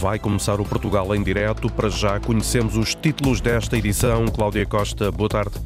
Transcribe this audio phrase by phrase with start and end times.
[0.00, 1.70] vai começar o Portugal em direto.
[1.70, 4.26] Para já conhecemos os títulos desta edição.
[4.28, 5.60] Cláudia Costa, boa tarde.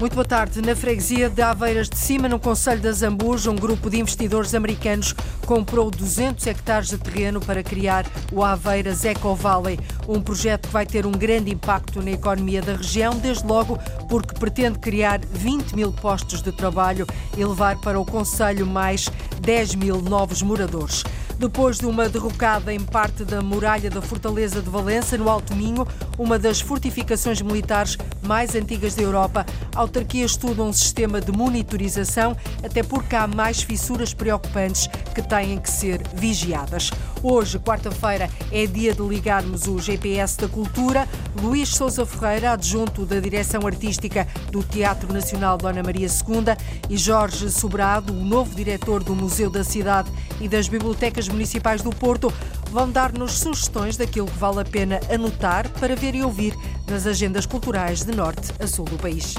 [0.00, 0.60] Muito boa tarde.
[0.60, 5.12] Na freguesia de Aveiras de Cima, no Conselho das Zambuja, um grupo de investidores americanos
[5.46, 10.84] comprou 200 hectares de terreno para criar o Aveiras Eco Valley, um projeto que vai
[10.84, 15.92] ter um grande impacto na economia da região, desde logo porque pretende criar 20 mil
[15.92, 19.08] postos de trabalho e levar para o Conselho mais
[19.40, 21.04] 10 mil novos moradores.
[21.38, 25.86] Depois de uma derrocada em parte da muralha da Fortaleza de Valença, no Alto Minho,
[26.18, 32.36] uma das fortificações militares mais antigas da Europa, a autarquia estuda um sistema de monitorização,
[32.60, 36.90] até porque há mais fissuras preocupantes que têm que ser vigiadas.
[37.22, 41.08] Hoje, quarta-feira, é dia de ligarmos o GPS da Cultura.
[41.42, 46.56] Luís Sousa Ferreira, adjunto da Direção Artística do Teatro Nacional Dona Maria II,
[46.88, 50.10] e Jorge Sobrado, o novo diretor do Museu da Cidade
[50.40, 52.32] e das Bibliotecas Municipais do Porto,
[52.70, 56.54] vão dar-nos sugestões daquilo que vale a pena anotar para ver e ouvir
[56.86, 59.34] nas agendas culturais de norte a sul do país.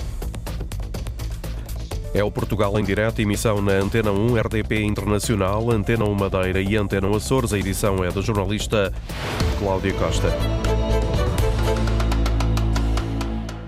[2.13, 6.75] É o Portugal em direto, emissão na Antena 1, RDP Internacional, Antena 1 Madeira e
[6.75, 7.53] Antena Açores.
[7.53, 8.91] A edição é da jornalista
[9.59, 10.30] Cláudia Costa.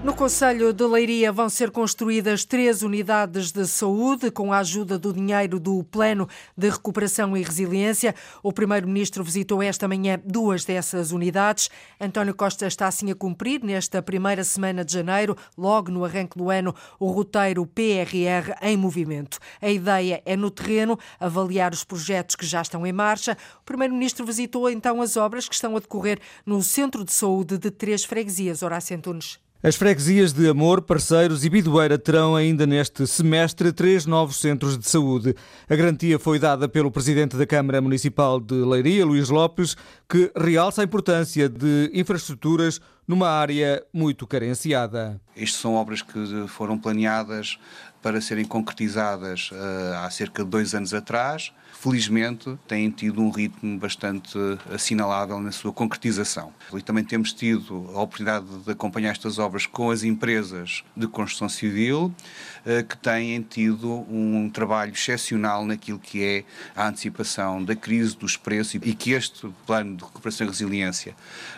[0.04, 5.14] No Conselho de Leiria vão ser construídas três unidades de saúde com a ajuda do
[5.14, 8.16] dinheiro do Plano de Recuperação e Resiliência.
[8.42, 11.70] O Primeiro-Ministro visitou esta manhã duas dessas unidades.
[12.00, 16.50] António Costa está assim a cumprir, nesta primeira semana de janeiro, logo no arranque do
[16.50, 19.38] ano, o roteiro PRR em movimento.
[19.62, 23.38] A ideia é, no terreno, avaliar os projetos que já estão em marcha.
[23.62, 27.70] O Primeiro-Ministro visitou então as obras que estão a decorrer no Centro de Saúde de
[27.70, 28.64] três freguesias.
[28.64, 29.40] Horácio Antunes.
[29.64, 34.90] As freguesias de Amor, Parceiros e Bidoeira terão ainda neste semestre três novos centros de
[34.90, 35.36] saúde.
[35.70, 39.78] A garantia foi dada pelo presidente da Câmara Municipal de Leiria, Luís Lopes,
[40.10, 45.22] que realça a importância de infraestruturas numa área muito carenciada.
[45.36, 47.60] Estas são obras que foram planeadas
[48.02, 53.78] para serem concretizadas uh, há cerca de dois anos atrás felizmente, têm tido um ritmo
[53.80, 54.38] bastante
[54.72, 56.54] assinalável na sua concretização.
[56.74, 61.50] E também temos tido a oportunidade de acompanhar estas obras com as empresas de construção
[61.50, 62.14] civil,
[62.61, 66.44] eh, que têm tido um trabalho excepcional naquilo que é
[66.76, 71.16] a antecipação da crise dos preços e que este plano de recuperação e resiliência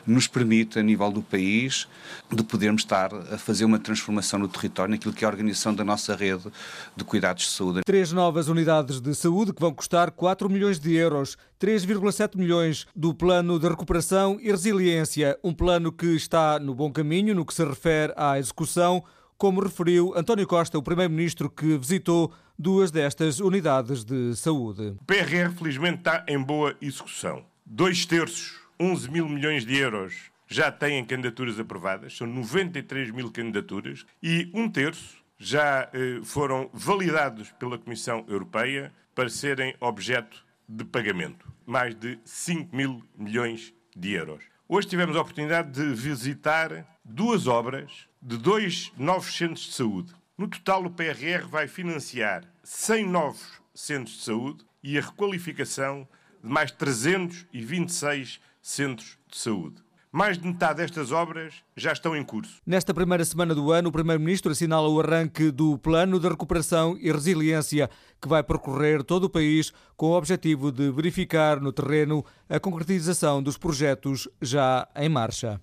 [0.07, 1.87] nos permite, a nível do país,
[2.31, 5.83] de podermos estar a fazer uma transformação no território, naquilo que é a organização da
[5.83, 6.45] nossa rede
[6.95, 7.81] de cuidados de saúde.
[7.85, 13.13] Três novas unidades de saúde que vão custar 4 milhões de euros, 3,7 milhões do
[13.13, 17.63] Plano de Recuperação e Resiliência, um plano que está no bom caminho no que se
[17.63, 19.03] refere à execução,
[19.37, 24.95] como referiu António Costa, o Primeiro-Ministro que visitou duas destas unidades de saúde.
[25.01, 27.45] O PRR, felizmente, está em boa execução.
[27.65, 34.05] Dois terços, 11 mil milhões de euros, já têm candidaturas aprovadas, são 93 mil candidaturas,
[34.21, 41.51] e um terço já eh, foram validados pela Comissão Europeia para serem objeto de pagamento.
[41.65, 44.52] Mais de 5 mil milhões de euros.
[44.75, 50.11] Hoje tivemos a oportunidade de visitar duas obras de dois novos centros de saúde.
[50.35, 56.07] No total, o PRR vai financiar 100 novos centros de saúde e a requalificação
[56.43, 59.75] de mais 326 centros de saúde.
[60.11, 62.61] Mais de metade destas obras já estão em curso.
[62.65, 67.11] Nesta primeira semana do ano, o Primeiro-Ministro assinala o arranque do Plano de Recuperação e
[67.11, 67.91] Resiliência,
[68.23, 73.43] que vai percorrer todo o país com o objetivo de verificar no terreno a concretização
[73.43, 75.59] dos projetos já em marcha.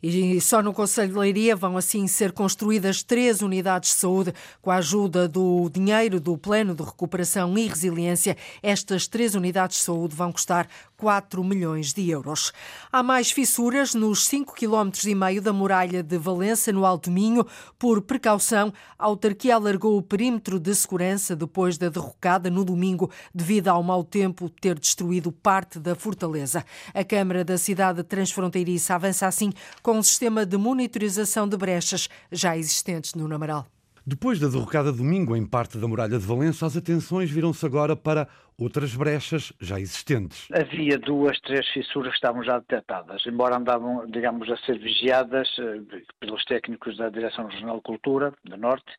[0.00, 4.32] E só no Conselho de Leiria vão assim ser construídas três unidades de saúde
[4.62, 8.36] com a ajuda do dinheiro do Plano de Recuperação e Resiliência.
[8.62, 12.52] Estas três unidades de saúde vão custar 4 milhões de euros.
[12.92, 17.44] Há mais fissuras nos 5 km e meio da muralha de Valença, no Alto Minho.
[17.76, 23.68] Por precaução, a autarquia alargou o perímetro de segurança depois da derrocada no domingo devido
[23.68, 26.64] ao mau tempo ter destruído parte da fortaleza.
[26.94, 29.52] A Câmara da cidade transfronteiriça avança assim
[29.82, 33.66] com um sistema de monitorização de brechas já existentes no Namaral.
[34.06, 38.26] Depois da derrocada domingo em parte da muralha de Valença, as atenções viram-se agora para
[38.58, 40.48] outras brechas já existentes.
[40.52, 46.00] Havia duas, três fissuras que estavam já detectadas, embora andavam, digamos, a ser vigiadas eh,
[46.18, 48.92] pelos técnicos da Direção Regional de Cultura, do Norte,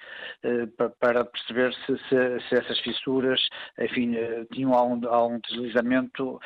[0.44, 0.66] eh,
[1.00, 3.42] para perceber se, se, se essas fissuras,
[3.78, 6.40] enfim, eh, tinham algum, algum deslizamento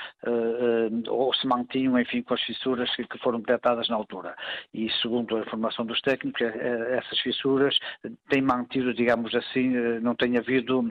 [1.09, 4.35] ou se mantinham, enfim, com as fissuras que, que foram detectadas na altura.
[4.73, 7.77] E segundo a informação dos técnicos, essas fissuras
[8.29, 9.69] têm mantido, digamos assim,
[10.01, 10.89] não tem havido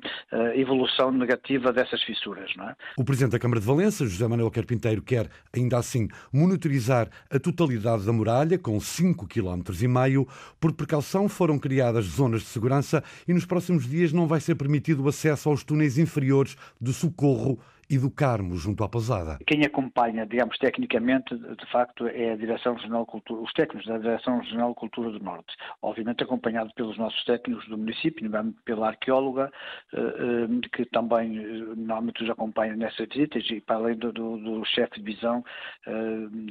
[0.54, 2.11] evolução negativa dessas fissuras.
[2.56, 2.76] Não é?
[2.96, 8.04] O Presidente da Câmara de Valença, José Manuel Carpinteiro, quer ainda assim monitorizar a totalidade
[8.04, 10.30] da muralha, com 5,5 km.
[10.60, 15.02] Por precaução, foram criadas zonas de segurança e nos próximos dias não vai ser permitido
[15.02, 17.58] o acesso aos túneis inferiores do Socorro
[17.92, 19.38] e do Carmo, junto à Pousada.
[19.46, 24.38] Quem acompanha, digamos, tecnicamente, de facto, é a Direção Regional Cultura, os técnicos da Direção
[24.38, 28.30] Regional Cultura do Norte, obviamente acompanhado pelos nossos técnicos do município,
[28.64, 29.52] pela arqueóloga,
[29.92, 31.42] eh, eh, que também eh,
[31.76, 35.44] normalmente os acompanha nessas visitas, e para além do, do, do chefe de visão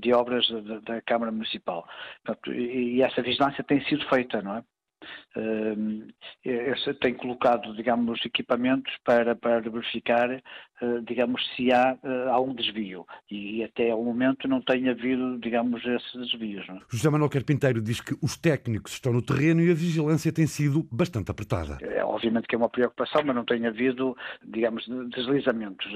[0.02, 1.88] de obras da, da Câmara Municipal.
[2.24, 4.64] Portanto, e essa vigilância tem sido feita, não é?
[5.36, 10.42] uh, tem colocado, digamos, equipamentos para, para verificar,
[11.04, 11.98] digamos, se há,
[12.30, 13.06] há um desvio.
[13.30, 16.68] E até ao momento não tem havido, digamos, esses desvios.
[16.70, 16.80] É?
[16.90, 20.88] José Manuel Carpinteiro diz que os técnicos estão no terreno e a vigilância tem sido
[20.92, 21.78] bastante apertada.
[21.82, 25.88] É, obviamente que é uma preocupação, mas não tem havido, digamos, deslizamentos,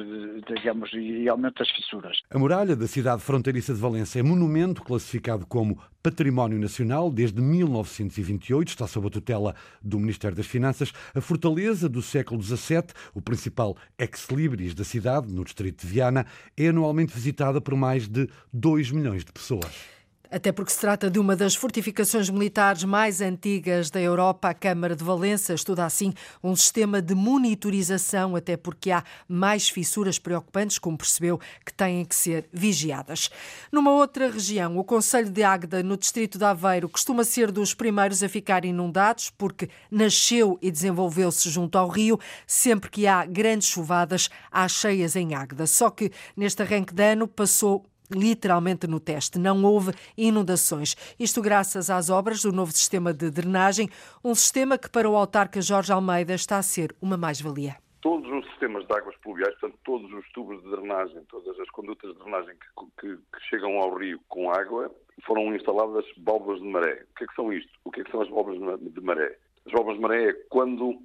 [0.47, 2.17] digamos, e aumento das fissuras.
[2.29, 8.67] A muralha da cidade fronteiriça de Valência é monumento classificado como Património Nacional desde 1928,
[8.67, 10.93] está sob a tutela do Ministério das Finanças.
[11.15, 12.83] A fortaleza do século XVII,
[13.15, 16.25] o principal ex-libris da cidade, no distrito de Viana,
[16.55, 19.94] é anualmente visitada por mais de 2 milhões de pessoas.
[20.35, 24.93] Até porque se trata de uma das fortificações militares mais antigas da Europa, a Câmara
[24.93, 30.97] de Valença estuda assim um sistema de monitorização, até porque há mais fissuras preocupantes, como
[30.97, 33.29] percebeu, que têm que ser vigiadas.
[33.71, 38.21] Numa outra região, o Conselho de Águeda, no distrito de Aveiro, costuma ser dos primeiros
[38.21, 42.19] a ficar inundados, porque nasceu e desenvolveu-se junto ao rio.
[42.45, 45.65] Sempre que há grandes chuvadas, há cheias em Águeda.
[45.65, 49.39] Só que neste arranque de ano passou literalmente no teste.
[49.39, 50.95] Não houve inundações.
[51.19, 53.89] Isto graças às obras do novo sistema de drenagem,
[54.23, 57.75] um sistema que para o autarca Jorge Almeida está a ser uma mais-valia.
[58.01, 62.13] Todos os sistemas de águas pluviais, portanto, todos os tubos de drenagem, todas as condutas
[62.13, 64.91] de drenagem que, que, que chegam ao rio com água,
[65.25, 67.03] foram instaladas válvulas de maré.
[67.11, 67.71] O que é que são isto?
[67.83, 69.37] O que é que são as válvulas de maré?
[69.65, 71.01] As válvulas de maré é quando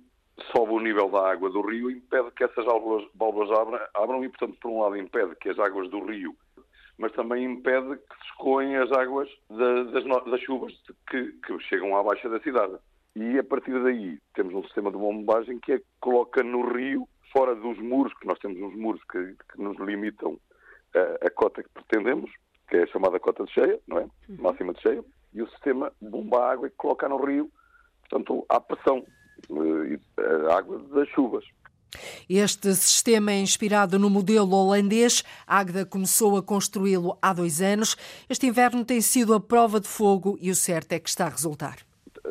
[0.54, 3.04] sobe o nível da água do rio, impede que essas válvulas,
[3.50, 6.34] abram, abram e, portanto, por um lado impede que as águas do rio
[7.00, 10.70] mas também impede que se escoem as águas das, das, chuvas
[11.08, 12.76] que, que, chegam à baixa da cidade.
[13.16, 17.54] E a partir daí temos um sistema de bombagem que é coloca no rio, fora
[17.54, 20.38] dos muros, que nós temos uns muros que, que nos limitam
[20.94, 22.30] a, a, cota que pretendemos,
[22.68, 24.02] que é a chamada cota de cheia, não é?
[24.02, 24.36] Uhum.
[24.38, 27.50] Máxima de cheia, e o sistema bomba a água e coloca no rio,
[28.00, 29.06] portanto, à pressão,
[29.50, 31.44] eh, a água das chuvas.
[32.28, 35.24] Este sistema é inspirado no modelo holandês.
[35.46, 37.96] Agda começou a construí-lo há dois anos.
[38.28, 41.30] Este inverno tem sido a prova de fogo e o certo é que está a
[41.30, 41.78] resultar.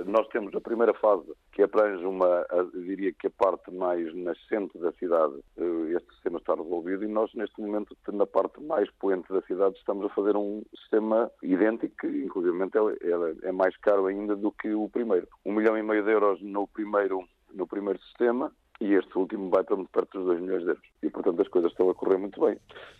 [0.06, 4.94] Nós temos a primeira fase que abrange uma, diria que a parte mais nascente da
[4.94, 9.42] cidade, eh, este sistema está resolvido e nós neste momento na parte mais poente da
[9.42, 14.38] cidade estamos a fazer um sistema idêntico que inclusive é, é, é mais caro ainda
[14.38, 15.28] do que o primeiro.
[15.46, 19.64] Um milhão e meio de euros no primeiro, no primeiro sistema e este último vai
[19.64, 20.84] para perto dos 2 milhões de euros.
[21.04, 22.58] E, portanto, as coisas estão a correr muito bem.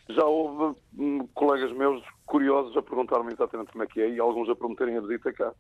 [0.10, 4.50] Já houve hum, colegas meus curiosos a perguntar-me exatamente como é que é e alguns
[4.50, 5.54] a prometerem a visita cá.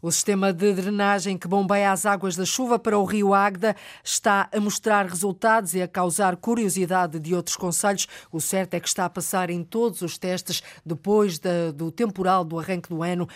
[0.00, 3.74] O sistema de drenagem que bombeia as águas da chuva para o rio Águeda
[4.04, 8.06] está a mostrar resultados e a causar curiosidade de outros conselhos.
[8.30, 10.62] O certo é que está a passar em todos os testes.
[10.86, 11.40] Depois
[11.74, 13.28] do temporal do arranque do ano,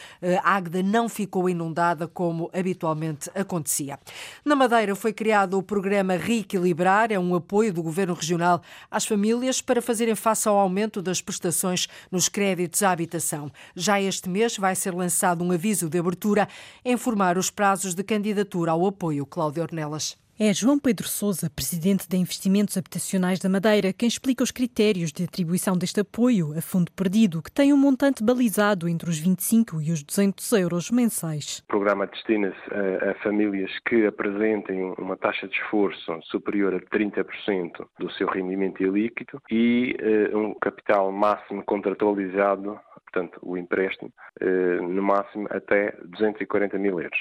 [0.45, 3.99] a Águeda não ficou inundada como habitualmente acontecia.
[4.45, 9.61] Na Madeira foi criado o programa Reequilibrar, é um apoio do Governo Regional às famílias
[9.61, 13.51] para fazerem face ao aumento das prestações nos créditos à habitação.
[13.75, 16.52] Já este mês vai ser lançado um aviso de abertura
[16.85, 19.27] informar os prazos de candidatura ao apoio.
[19.27, 20.17] Cláudio Ornelas.
[20.45, 25.23] É João Pedro Sousa, presidente da Investimentos Habitacionais da Madeira, quem explica os critérios de
[25.23, 29.93] atribuição deste apoio a fundo perdido, que tem um montante balizado entre os 25 e
[29.93, 31.61] os 200 euros mensais.
[31.61, 37.87] O programa destina-se a, a, famílias que apresentem uma taxa de esforço superior a 30%
[38.01, 39.95] do seu rendimento ilíquido e
[40.33, 42.81] uh, um capital máximo contratualizado
[43.13, 47.19] portanto, o empréstimo, eh, no máximo até 240 mil euros.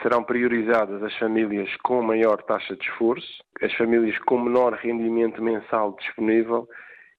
[0.00, 5.96] Serão priorizadas as famílias com maior taxa de esforço, as famílias com menor rendimento mensal
[5.98, 6.68] disponível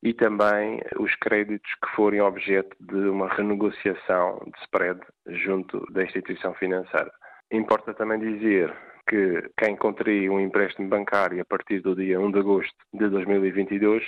[0.01, 6.53] e também os créditos que forem objeto de uma renegociação de spread junto da instituição
[6.56, 7.12] financeira.
[7.51, 8.74] Importa também dizer
[9.08, 14.03] que quem contrair um empréstimo bancário a partir do dia 1 de agosto de 2022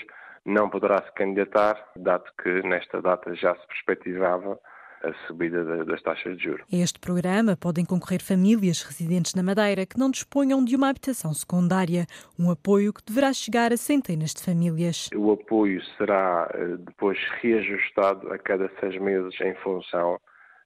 [0.45, 4.59] não poderá se candidatar, dado que nesta data já se perspectivava
[5.05, 6.65] a subida das taxas de juros.
[6.71, 11.33] A este programa podem concorrer famílias residentes na Madeira que não disponham de uma habitação
[11.33, 12.05] secundária,
[12.37, 15.09] um apoio que deverá chegar a centenas de famílias.
[15.15, 20.19] O apoio será eh, depois reajustado a cada seis meses em função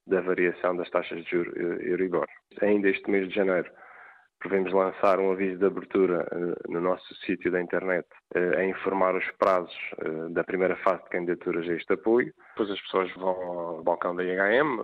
[0.06, 2.26] da variação das taxas de juros Euribor.
[2.62, 3.70] Ainda este mês de janeiro
[4.40, 9.14] prevemos lançar um aviso de abertura uh, no nosso sítio da internet uh, a informar
[9.14, 12.32] os prazos uh, da primeira fase de candidaturas a este apoio.
[12.50, 14.80] Depois as pessoas vão ao balcão da IHM,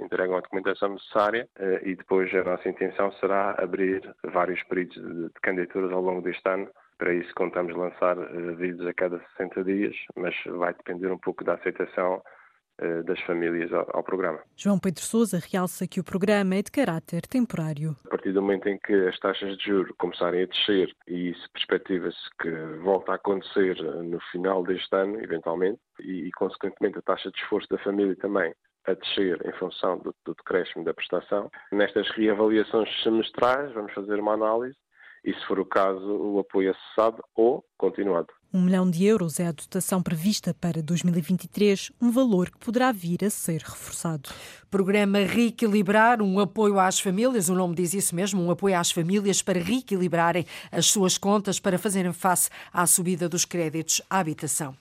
[0.00, 1.48] entregam a documentação necessária
[1.82, 6.48] e depois a nossa intenção será abrir vários períodos de, de candidaturas ao longo deste
[6.48, 6.68] ano.
[6.98, 11.54] Para isso contamos lançar avisos a cada 60 dias, mas vai depender um pouco da
[11.54, 12.22] aceitação
[13.04, 14.40] das famílias ao, programa.
[14.56, 17.96] João Pedro Sousa realça que o programa é de caráter temporário.
[18.06, 21.48] A partir do momento em que as taxas de juros começarem a descer e se
[21.52, 22.50] perspectiva-se que
[22.82, 27.78] volta a acontecer no final deste ano, eventualmente, e, consequentemente a taxa de esforço da
[27.78, 28.54] família também
[28.86, 31.50] a descer em função do, do decréscimo da prestação.
[31.72, 34.76] Nestas reavaliações semestrais, vamos fazer uma análise
[35.24, 38.32] e, se for o caso, o apoio é cessado ou continuado.
[38.50, 43.22] Um milhão de euros é a dotação prevista para 2023, um valor que poderá vir
[43.22, 44.30] a ser reforçado.
[44.70, 49.42] Programa Reequilibrar, um apoio às famílias, o nome diz isso mesmo, um apoio às famílias
[49.42, 54.74] para reequilibrarem as suas contas para fazerem face à subida dos créditos à habitação.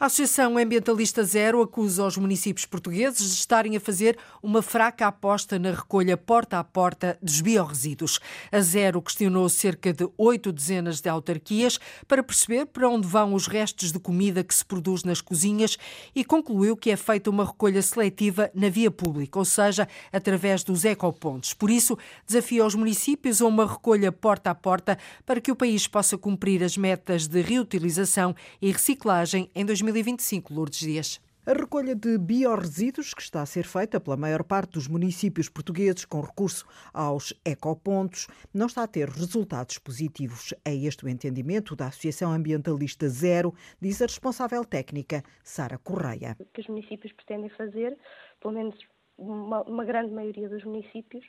[0.00, 5.58] A Associação Ambientalista Zero acusa os municípios portugueses de estarem a fazer uma fraca aposta
[5.58, 8.18] na recolha porta a porta dos biorresíduos.
[8.50, 11.78] A Zero questionou cerca de oito dezenas de autarquias
[12.08, 15.76] para perceber para onde vão os restos de comida que se produz nas cozinhas
[16.14, 20.82] e concluiu que é feita uma recolha seletiva na via pública, ou seja, através dos
[20.86, 21.52] ecopontos.
[21.52, 25.86] Por isso, desafia os municípios a uma recolha porta a porta para que o país
[25.86, 30.54] possa cumprir as metas de reutilização e reciclagem em 2025.
[30.54, 31.20] Lourdes Dias.
[31.44, 36.04] A recolha de biorresíduos, que está a ser feita pela maior parte dos municípios portugueses
[36.04, 40.54] com recurso aos ecopontos, não está a ter resultados positivos.
[40.64, 46.36] É este o entendimento da Associação Ambientalista Zero, diz a responsável técnica Sara Correia.
[46.38, 47.98] O que os municípios pretendem fazer,
[48.40, 48.76] pelo menos
[49.18, 51.24] uma, uma grande maioria dos municípios,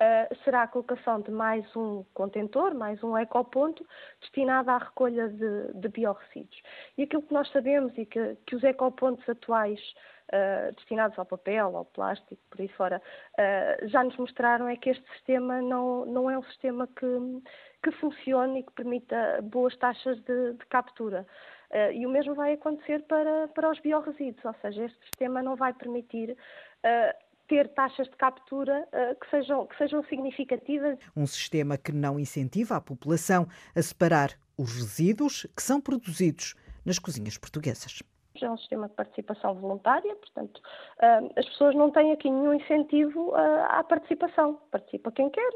[0.00, 3.86] uh, será a colocação de mais um contentor, mais um ecoponto,
[4.20, 6.62] destinado à recolha de, de biorresíduos.
[6.96, 9.80] E aquilo que nós sabemos e que, que os ecopontos atuais
[10.32, 13.02] Uh, destinados ao papel, ao plástico, por aí fora,
[13.34, 17.42] uh, já nos mostraram é que este sistema não, não é um sistema que,
[17.82, 21.26] que funcione e que permita boas taxas de, de captura.
[21.72, 25.56] Uh, e o mesmo vai acontecer para, para os biorresíduos, ou seja, este sistema não
[25.56, 26.36] vai permitir
[27.50, 30.96] ter taxas de captura uh, que, sejam, que sejam significativas.
[31.16, 36.54] Um sistema que não incentiva a população a separar os resíduos que são produzidos
[36.86, 38.04] nas cozinhas portuguesas.
[38.40, 43.30] É um sistema de participação voluntária, portanto, uh, as pessoas não têm aqui nenhum incentivo
[43.30, 44.60] uh, à participação.
[44.70, 45.50] Participa quem quer,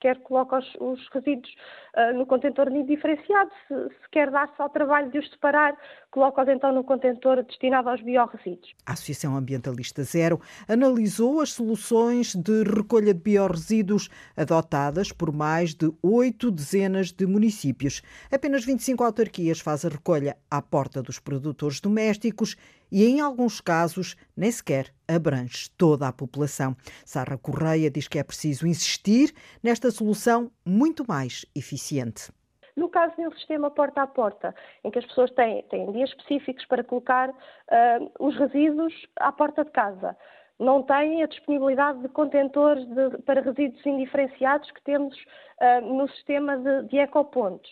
[0.00, 1.54] quer coloca os, os resíduos
[1.96, 5.76] uh, no contentor diferenciado, se, se quer dar-se ao trabalho de os separar,
[6.10, 8.74] coloca-os então no contentor destinado aos biorresíduos.
[8.86, 15.92] A Associação Ambientalista Zero analisou as soluções de recolha de biorresíduos adotadas por mais de
[16.02, 18.02] oito dezenas de municípios.
[18.32, 22.56] Apenas 25 autarquias fazem a recolha à porta dos produtores domésticos
[22.90, 26.76] e, em alguns casos, nem sequer abrange toda a população.
[27.04, 32.32] Sara Correia diz que é preciso insistir nesta solução muito mais eficiente.
[32.76, 34.54] No caso de um sistema porta a porta,
[34.84, 37.34] em que as pessoas têm, têm dias específicos para colocar uh,
[38.20, 40.16] os resíduos à porta de casa,
[40.60, 46.56] não têm a disponibilidade de contentores de, para resíduos indiferenciados que temos uh, no sistema
[46.56, 47.70] de, de ecopontos.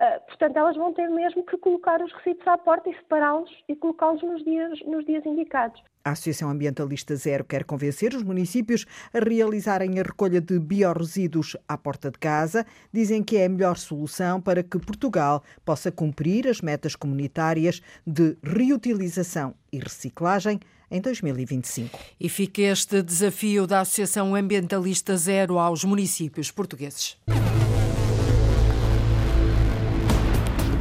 [0.00, 3.76] Uh, portanto, elas vão ter mesmo que colocar os resíduos à porta e separá-los e
[3.76, 5.80] colocá-los nos dias, nos dias indicados.
[6.04, 8.84] A Associação Ambientalista Zero quer convencer os municípios
[9.14, 12.66] a realizarem a recolha de biorresíduos à porta de casa.
[12.92, 18.36] Dizem que é a melhor solução para que Portugal possa cumprir as metas comunitárias de
[18.42, 20.58] reutilização e reciclagem
[20.90, 21.98] em 2025.
[22.20, 27.16] E fica este desafio da Associação Ambientalista Zero aos municípios portugueses.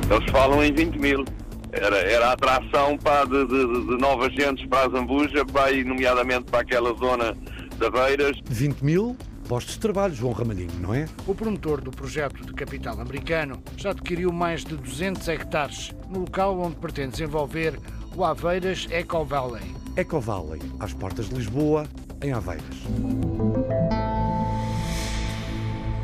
[0.09, 1.25] Eles falam em 20 mil.
[1.71, 6.43] Era, era a atração pá, de, de, de novas gentes para a Zambuja, vai nomeadamente
[6.45, 8.37] para aquela zona de Beiras.
[8.45, 9.17] 20 mil
[9.47, 11.05] postos de trabalho, João Ramalhinho, não é?
[11.27, 16.59] O promotor do projeto de capital americano já adquiriu mais de 200 hectares no local
[16.59, 17.79] onde pretende desenvolver
[18.15, 19.63] o Aveiras Eco Valley.
[19.95, 21.85] Eco Valley, às portas de Lisboa,
[22.21, 22.63] em Aveiras.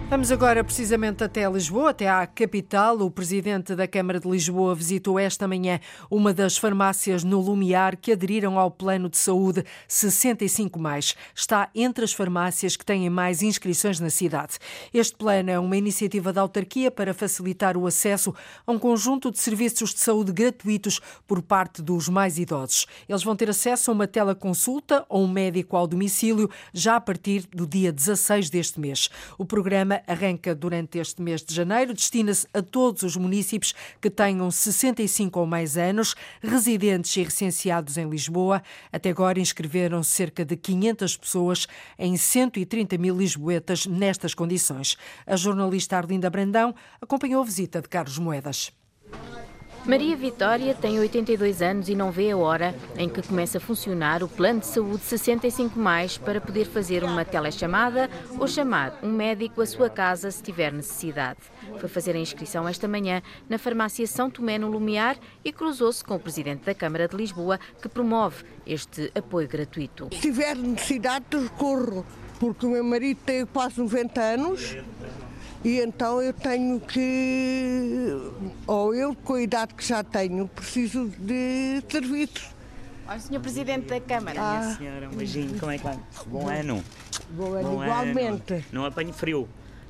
[0.10, 2.98] Vamos agora precisamente até Lisboa, até à capital.
[2.98, 8.14] O presidente da Câmara de Lisboa visitou esta manhã uma das farmácias no Lumiar que
[8.14, 11.16] aderiram ao plano de saúde 65 mais.
[11.36, 14.58] Está entre as farmácias que têm mais inscrições na cidade.
[14.92, 18.34] Este plano é uma iniciativa da autarquia para facilitar o acesso
[18.66, 22.88] a um conjunto de serviços de saúde gratuitos por parte dos mais idosos.
[23.08, 27.46] Eles vão ter acesso a uma teleconsulta ou um médico ao domicílio já a partir
[27.54, 29.08] do dia 16 deste mês.
[29.38, 34.50] O programa arranca durante este mês de janeiro, destina-se a todos os municípios que tenham
[34.50, 38.62] 65 ou mais anos, residentes e recenseados em Lisboa.
[38.92, 44.98] Até agora inscreveram cerca de 500 pessoas em 130 mil lisboetas nestas condições.
[45.26, 48.79] A jornalista Arlinda Brandão acompanhou a visita de Carlos Moedas.
[49.86, 54.22] Maria Vitória tem 82 anos e não vê a hora em que começa a funcionar
[54.22, 59.62] o plano de saúde 65 mais para poder fazer uma telechamada ou chamar um médico
[59.62, 61.40] à sua casa se tiver necessidade.
[61.80, 66.16] Foi fazer a inscrição esta manhã na farmácia São Tomé no Lumiar e cruzou-se com
[66.16, 70.10] o presidente da Câmara de Lisboa que promove este apoio gratuito.
[70.12, 72.06] Se tiver necessidade, recorro,
[72.40, 74.78] porque o meu marido tem quase 90 anos
[75.64, 78.16] e então eu tenho que,
[78.66, 82.50] ou eu com a idade que já tenho, preciso de serviços.
[83.08, 83.40] Olha, Sr.
[83.40, 84.40] Presidente da Câmara.
[84.40, 84.60] Ah.
[84.62, 86.00] Minha senhora, um beijinho, como é que vai?
[86.28, 86.84] Bom ano.
[87.32, 88.54] Bom ano, Bom igualmente.
[88.54, 88.64] Ano.
[88.72, 89.50] Não apanho frio.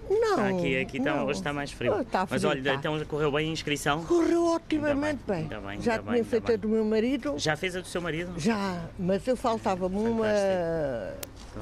[0.09, 0.31] Não.
[0.31, 2.01] Está aqui, aqui está, hoje está mais frio.
[2.01, 2.73] Está frio Mas olha, tá.
[2.73, 4.03] então correu bem a inscrição?
[4.05, 5.43] Correu otimamente bem.
[5.43, 7.35] Ainda bem Já ainda tinha bem, feito a do meu marido.
[7.37, 8.33] Já fez a do seu marido?
[8.37, 10.27] Já, mas eu faltava-me uma.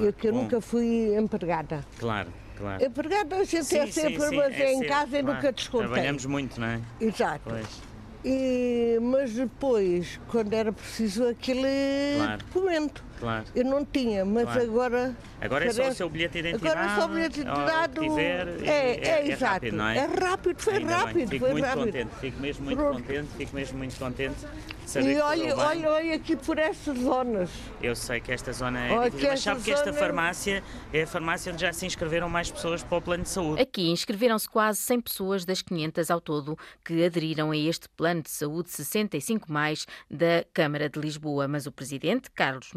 [0.00, 0.42] Eu que eu Bom.
[0.42, 1.84] nunca fui empregada.
[1.98, 2.84] Claro, claro.
[2.84, 5.36] Empregada a gente Sim, é sim, sempre, sim, mas é em sempre, casa e claro.
[5.36, 5.86] nunca descontei.
[5.88, 6.80] Trabalhamos muito, não é?
[7.00, 7.40] Exato.
[7.48, 7.66] Pois.
[8.24, 12.44] E, mas depois, quando era preciso aquele Claro.
[12.44, 13.44] documento, Claro.
[13.54, 14.62] eu não tinha, mas Claro.
[14.62, 15.16] agora.
[15.40, 16.76] Agora é só o seu bilhete de identidade.
[16.78, 18.00] Agora é só o bilhete de identidade.
[18.00, 19.44] tiver, é, e- é, exato.
[19.54, 19.96] rápido, não é?
[19.98, 20.96] É rápido, foi Ainda bem.
[20.96, 21.84] rápido, Fico foi muito rápido.
[21.86, 23.02] contente, fico mesmo muito Pronto.
[23.02, 24.36] contente, fico mesmo muito contente.
[24.88, 27.50] de saber E olha, olha, olha aqui por essas zonas.
[27.82, 29.92] Eu sei que esta zona é Olha, difícil, que mas esta sabe que esta é-
[29.92, 30.62] farmácia
[30.94, 33.60] é a farmácia onde já se inscreveram mais pessoas para o plano de saúde.
[33.60, 38.30] Aqui inscreveram-se quase 100 pessoas das 500 ao todo que aderiram a este plano de
[38.30, 42.70] saúde 65 mais da Câmara de Lisboa, mas o presidente Carlos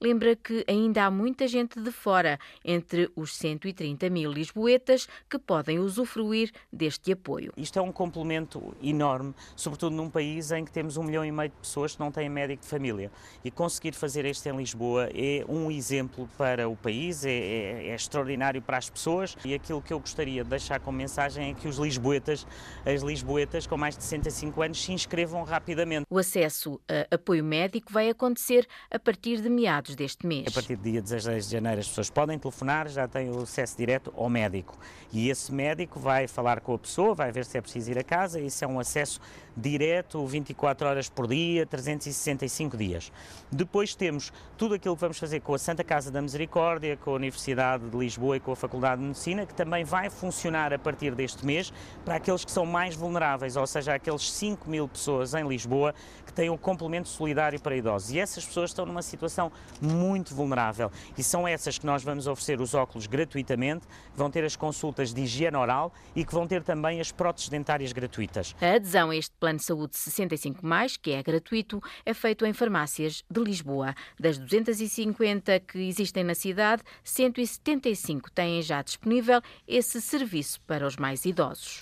[0.00, 5.78] Lembra que ainda há muita gente de fora entre os 130 mil lisboetas que podem
[5.78, 7.52] usufruir deste apoio.
[7.56, 11.50] Isto é um complemento enorme, sobretudo num país em que temos um milhão e meio
[11.50, 13.10] de pessoas que não têm médico de família.
[13.44, 17.94] E conseguir fazer isto em Lisboa é um exemplo para o país, é, é- é
[17.94, 19.36] extraordinário para as pessoas.
[19.44, 22.46] E aquilo que eu gostaria de deixar como mensagem é que os lisboetas,
[22.86, 26.06] as lisboetas com mais de 65 anos, se inscrevam rapidamente.
[26.08, 30.46] O acesso a apoio médico vai acontecer a partir de meados deste mês.
[30.48, 33.76] A partir do dia 16 de janeiro as pessoas podem telefonar, já têm o acesso
[33.76, 34.78] direto ao médico.
[35.12, 38.04] E esse médico vai falar com a pessoa, vai ver se é preciso ir a
[38.04, 38.40] casa.
[38.40, 39.20] Isso é um acesso
[39.56, 43.12] direto, 24 horas por dia, 365 dias.
[43.50, 47.14] Depois temos tudo aquilo que vamos fazer com a Santa Casa da Misericórdia, com a
[47.14, 51.14] Universidade de Lisboa e com a Faculdade de Medicina, que também vai funcionar a partir
[51.14, 51.72] deste mês
[52.04, 56.32] para aqueles que são mais vulneráveis, ou seja, aqueles 5 mil pessoas em Lisboa que
[56.32, 58.10] têm o complemento solidário para idosos.
[58.10, 60.90] E essas pessoas estão numa situação muito vulnerável.
[61.16, 65.22] E são essas que nós vamos oferecer os óculos gratuitamente, vão ter as consultas de
[65.22, 68.54] higiene oral e que vão ter também as próteses dentárias gratuitas.
[68.60, 70.60] A adesão a este plano de saúde 65,
[71.02, 73.94] que é gratuito, é feito em farmácias de Lisboa.
[74.18, 81.24] Das 250 que existem na cidade, 175 têm já disponível esse serviço para os mais
[81.24, 81.80] idosos.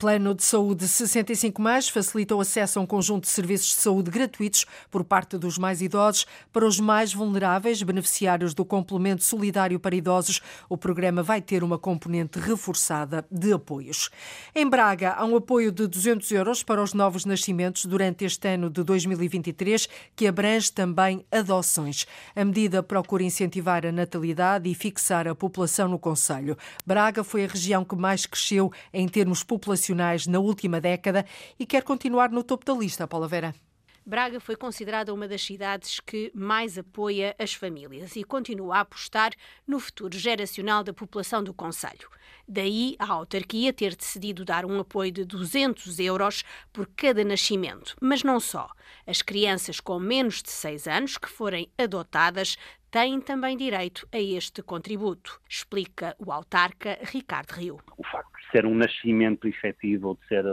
[0.00, 4.12] Plano de Saúde 65 mais facilita o acesso a um conjunto de serviços de saúde
[4.12, 9.96] gratuitos por parte dos mais idosos para os mais vulneráveis, beneficiários do complemento solidário para
[9.96, 10.40] idosos.
[10.68, 14.08] O programa vai ter uma componente reforçada de apoios.
[14.54, 18.70] Em Braga, há um apoio de 200 euros para os novos nascimentos durante este ano
[18.70, 22.06] de 2023, que abrange também adoções.
[22.36, 26.56] A medida procura incentivar a natalidade e fixar a população no Conselho.
[26.86, 29.87] Braga foi a região que mais cresceu em termos populacionais
[30.26, 31.24] na última década
[31.58, 33.67] e quer continuar no topo da lista, Paula Vera.
[34.08, 39.32] Braga foi considerada uma das cidades que mais apoia as famílias e continua a apostar
[39.66, 42.08] no futuro geracional da população do Conselho.
[42.48, 46.42] Daí a autarquia ter decidido dar um apoio de 200 euros
[46.72, 47.94] por cada nascimento.
[48.00, 48.70] Mas não só.
[49.06, 52.56] As crianças com menos de 6 anos que forem adotadas
[52.90, 57.78] têm também direito a este contributo, explica o autarca Ricardo Rio.
[57.98, 60.44] O facto de ser um nascimento efetivo ou de ser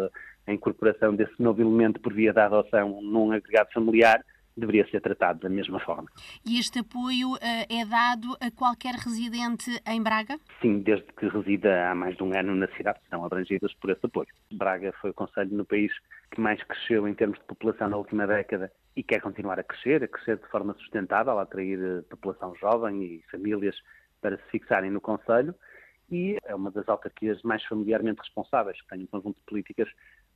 [0.47, 4.23] a incorporação desse novo elemento por via da adoção num agregado familiar
[4.57, 6.09] deveria ser tratado da mesma forma.
[6.45, 10.39] E este apoio uh, é dado a qualquer residente em Braga?
[10.61, 14.05] Sim, desde que resida há mais de um ano na cidade, são abrangidas por esse
[14.05, 14.29] apoio.
[14.53, 15.91] Braga foi o conselho no país
[16.31, 20.03] que mais cresceu em termos de população na última década e quer continuar a crescer,
[20.03, 23.75] a crescer de forma sustentável, a atrair eh, população jovem e famílias
[24.21, 25.53] para se fixarem no conselho
[26.09, 29.89] e é uma das autarquias mais familiarmente responsáveis, que tem um conjunto de políticas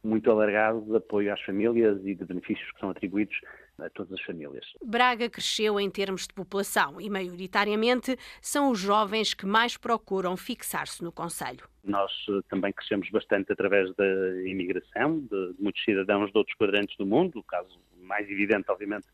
[0.03, 3.35] muito alargado de apoio às famílias e de benefícios que são atribuídos
[3.79, 4.65] a todas as famílias.
[4.83, 11.03] Braga cresceu em termos de população e, maioritariamente, são os jovens que mais procuram fixar-se
[11.03, 11.67] no Conselho.
[11.83, 14.05] Nós eh, também crescemos bastante através da
[14.45, 19.07] imigração de muitos cidadãos de outros quadrantes do mundo, o caso mais evidente, obviamente,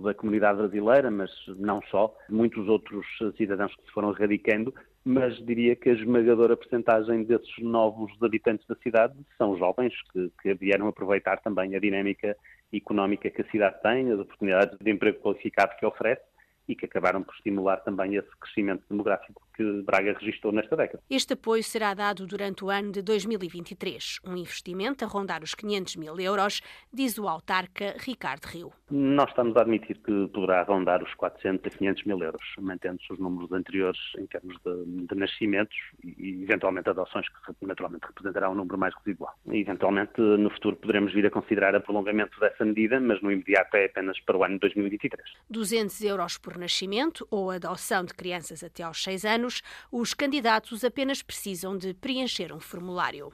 [0.00, 4.72] da comunidade brasileira, mas não só, muitos outros cidadãos que se foram radicando,
[5.04, 10.54] mas diria que a esmagadora percentagem desses novos habitantes da cidade são jovens que, que
[10.54, 12.36] vieram aproveitar também a dinâmica
[12.72, 16.22] económica que a cidade tem, as oportunidades de emprego qualificado que oferece
[16.68, 21.02] e que acabaram por estimular também esse crescimento demográfico que Braga registrou nesta década.
[21.10, 25.96] Este apoio será dado durante o ano de 2023, um investimento a rondar os 500
[25.96, 26.60] mil euros,
[26.92, 28.72] diz o autarca Ricardo Rio.
[28.90, 33.18] Nós estamos a admitir que poderá rondar os 400 a 500 mil euros, mantendo-se os
[33.18, 38.78] números anteriores em termos de, de nascimentos e, eventualmente, adoções que naturalmente representará um número
[38.78, 39.34] mais residual.
[39.50, 43.76] E, eventualmente, no futuro poderemos vir a considerar o prolongamento dessa medida, mas no imediato
[43.76, 45.22] é apenas para o ano de 2023.
[45.48, 49.41] 200 euros por nascimento ou adoção de crianças até aos 6 anos,
[49.90, 53.32] os candidatos apenas precisam de preencher um formulário.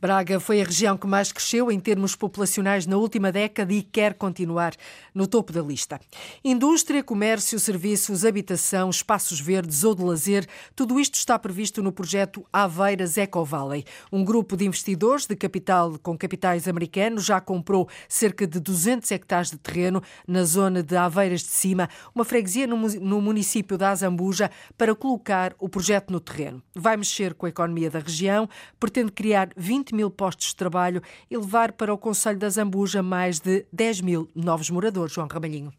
[0.00, 4.14] Braga foi a região que mais cresceu em termos populacionais na última década e quer
[4.14, 4.74] continuar
[5.14, 6.00] no topo da lista.
[6.44, 12.44] Indústria, comércio, serviços, habitação, espaços verdes ou de lazer, tudo isto está previsto no projeto
[12.52, 13.84] Aveiras Eco Valley.
[14.10, 19.50] Um grupo de investidores de capital com capitais americanos já comprou cerca de 200 hectares
[19.50, 24.94] de terreno na zona de Aveiras de Cima, uma freguesia no município da Azambuja, para
[24.94, 26.62] colocar o projeto no terreno.
[26.74, 28.48] Vai mexer com a economia da região,
[28.80, 33.38] pretende criar 20 mil postos de trabalho e levar para o Conselho da Zambuja mais
[33.40, 35.12] de 10 mil novos moradores.
[35.12, 35.72] João Ramalhinho.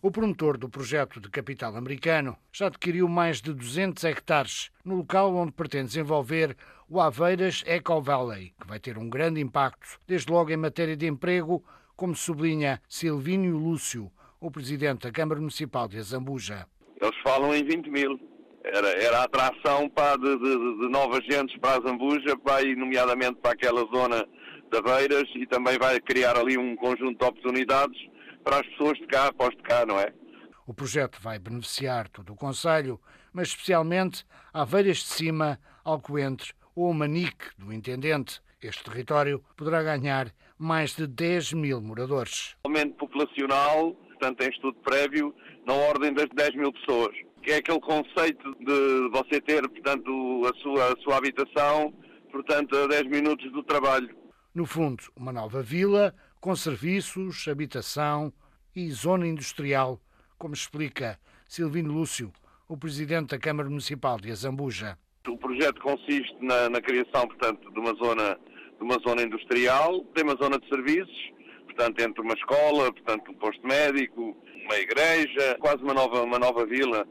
[0.00, 5.32] O promotor do projeto de capital americano já adquiriu mais de 200 hectares no local
[5.34, 6.56] onde pretende desenvolver
[6.88, 11.06] o Aveiras Eco Valley, que vai ter um grande impacto, desde logo em matéria de
[11.06, 16.66] emprego, como sublinha Silvínio Lúcio, o presidente da Câmara Municipal de Azambuja.
[17.00, 18.31] Eles falam em 20 mil.
[18.64, 22.76] Era, era a atração pá, de, de, de novas gentes para a Zambuja, pá, e
[22.76, 24.26] nomeadamente para aquela zona
[24.70, 28.00] de Beiras, e também vai criar ali um conjunto de oportunidades
[28.44, 30.12] para as pessoas de cá, após de cá, não é?
[30.66, 33.00] O projeto vai beneficiar todo o Conselho,
[33.32, 38.40] mas especialmente Aveiras de Cima, Alcoentre ou Manique, do Intendente.
[38.62, 42.56] Este território poderá ganhar mais de 10 mil moradores.
[42.64, 45.34] Aumento populacional, portanto, em estudo prévio,
[45.66, 47.14] na ordem das 10 mil pessoas.
[47.42, 51.92] Que é aquele conceito de você ter, portanto, a sua, a sua habitação,
[52.30, 54.14] portanto, a 10 minutos do trabalho.
[54.54, 58.32] No fundo, uma nova vila com serviços, habitação
[58.74, 60.00] e zona industrial,
[60.38, 62.32] como explica Silvino Lúcio,
[62.68, 64.98] o presidente da Câmara Municipal de Azambuja.
[65.28, 68.38] O projeto consiste na, na criação, portanto, de uma zona
[68.78, 71.32] de uma zona industrial, tem uma zona de serviços,
[71.66, 76.66] portanto, entre uma escola, portanto, um posto médico, uma igreja, quase uma nova, uma nova
[76.66, 77.06] vila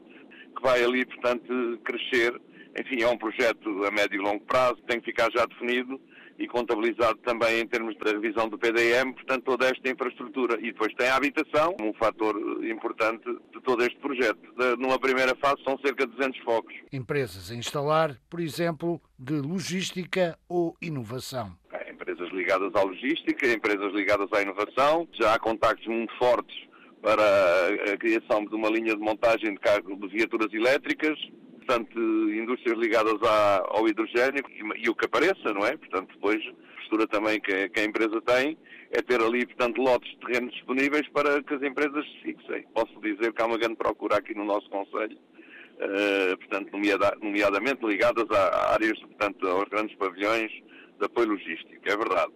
[0.54, 2.40] que vai ali, portanto, crescer.
[2.78, 6.00] Enfim, é um projeto a médio e longo prazo, tem que ficar já definido
[6.38, 10.58] e contabilizado também em termos da revisão do PDM, portanto, toda esta infraestrutura.
[10.58, 12.34] E depois tem a habitação, um fator
[12.64, 14.40] importante de todo este projeto.
[14.78, 16.74] Numa primeira fase são cerca de 200 focos.
[16.92, 21.52] Empresas a instalar, por exemplo, de logística ou inovação.
[21.88, 25.06] Empresas ligadas à logística, empresas ligadas à inovação.
[25.12, 26.71] Já há contactos muito fortes
[27.02, 31.18] para a criação de uma linha de montagem de, carro, de viaturas elétricas,
[31.58, 35.76] portanto, indústrias ligadas ao hidrogênio e, e, o que apareça, não é?
[35.76, 38.56] Portanto, depois, a postura também que, que, a empresa tem
[38.92, 42.62] é ter ali, portanto, lotes de terrenos disponíveis para que as empresas se fixem.
[42.72, 47.84] Posso dizer que há uma grande procura aqui no nosso Conselho, uh, portanto, nomeada, nomeadamente
[47.84, 50.52] ligadas a áreas, portanto, aos grandes pavilhões
[51.00, 52.32] de apoio logístico, é verdade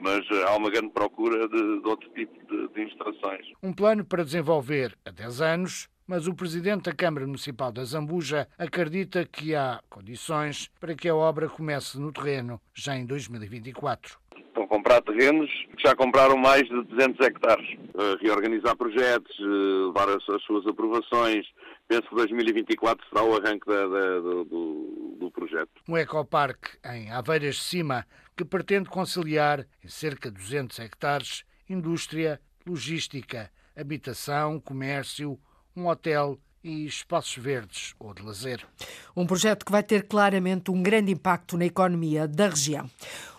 [0.00, 3.46] mas uh, há uma grande procura de, de outro tipo de, de, instalações.
[3.62, 8.48] Um plano para desenvolver a 10 anos mas o presidente da Câmara Municipal da Zambuja
[8.58, 14.18] acredita que há condições para que a obra comece no terreno já em 2024.
[14.36, 17.64] Estão a comprar terrenos que já compraram mais de 200 hectares.
[17.94, 21.46] Uh, reorganizar projetos, uh, levar as, as, suas aprovações.
[21.86, 25.70] Penso que 2024 será o arranque da, da, do, do projeto.
[25.88, 28.04] Um ecoparque em Aveiras de Cima
[28.40, 35.38] que pretende conciliar em cerca de 200 hectares indústria, logística, habitação, comércio,
[35.76, 38.66] um hotel e espaços verdes ou de lazer.
[39.14, 42.88] Um projeto que vai ter claramente um grande impacto na economia da região.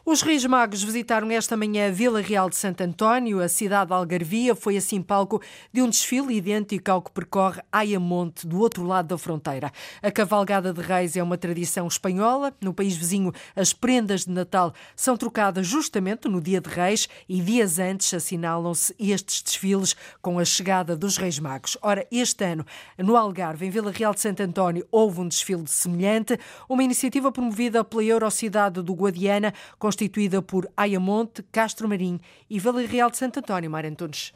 [0.03, 3.39] Os Reis Magos visitaram esta manhã a Vila Real de Santo António.
[3.39, 5.39] A cidade de Algarvia foi assim palco
[5.71, 9.71] de um desfile idêntico ao que percorre Ayamonte, do outro lado da fronteira.
[10.01, 12.51] A cavalgada de reis é uma tradição espanhola.
[12.59, 17.39] No país vizinho, as prendas de Natal são trocadas justamente no dia de reis e
[17.39, 21.77] dias antes assinalam-se estes desfiles com a chegada dos Reis Magos.
[21.79, 22.65] Ora, este ano,
[22.97, 27.83] no Algarve, em Vila Real de Santo António, houve um desfile semelhante, uma iniciativa promovida
[27.83, 32.17] pela Eurocidade do Guadiana, com constituída por Ayamonte, Castro Marim
[32.49, 34.33] e Vila Real de Santo António, Mar Antunes.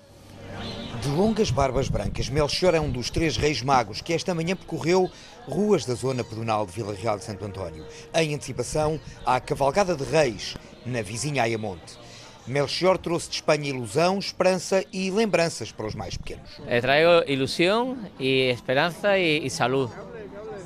[1.01, 5.09] De longas barbas brancas, Melchior é um dos três reis magos que esta manhã percorreu
[5.47, 10.03] ruas da zona pedonal de Vila Real de Santo António, em antecipação à cavalgada de
[10.03, 11.97] reis na vizinha Ayamonte.
[12.45, 16.49] Melchior trouxe de Espanha ilusão, esperança e lembranças para os mais pequenos.
[16.67, 19.93] Eu trago ilusão e esperança e, e saúde.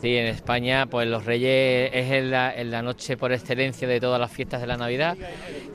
[0.01, 4.31] Sí, en España pues los Reyes es la, la, noche por excelencia de todas las
[4.31, 5.17] fiestas de la Navidad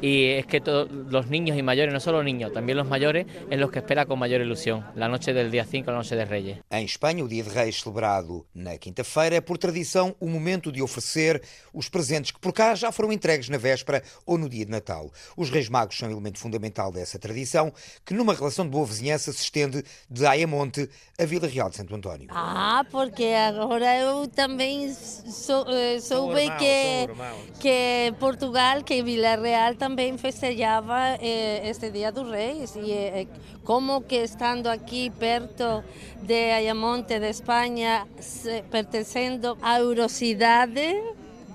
[0.01, 3.59] y es que todos los niños y mayores, no solo niños, también los mayores, es
[3.59, 6.59] los que espera con mayor ilusión, la noche del día 5, la noche de Reyes.
[6.71, 10.81] Em Espanha, o Dia de Reis celebrado na quinta-feira é por tradição o momento de
[10.83, 14.71] oferecer os presentes que por cá já foram entregues na véspera ou no dia de
[14.71, 15.11] Natal.
[15.37, 17.73] Os Reis Magos são elemento fundamental dessa tradição
[18.05, 21.95] que numa relação de boa vizinhança se estende de Ayamonte a Vila Real de Santo
[21.95, 22.29] António.
[22.31, 29.37] Ah, porque agora eu eu também sou, eh, soube irmão, que, que Portugal, que Vila
[29.37, 32.77] Real também festejava eh, este Dia dos Reis.
[32.77, 33.27] E eh,
[33.65, 35.83] como que estando aqui perto
[36.23, 38.07] de Ayamonte, de Espanha,
[38.71, 41.03] pertencendo à Eurocidade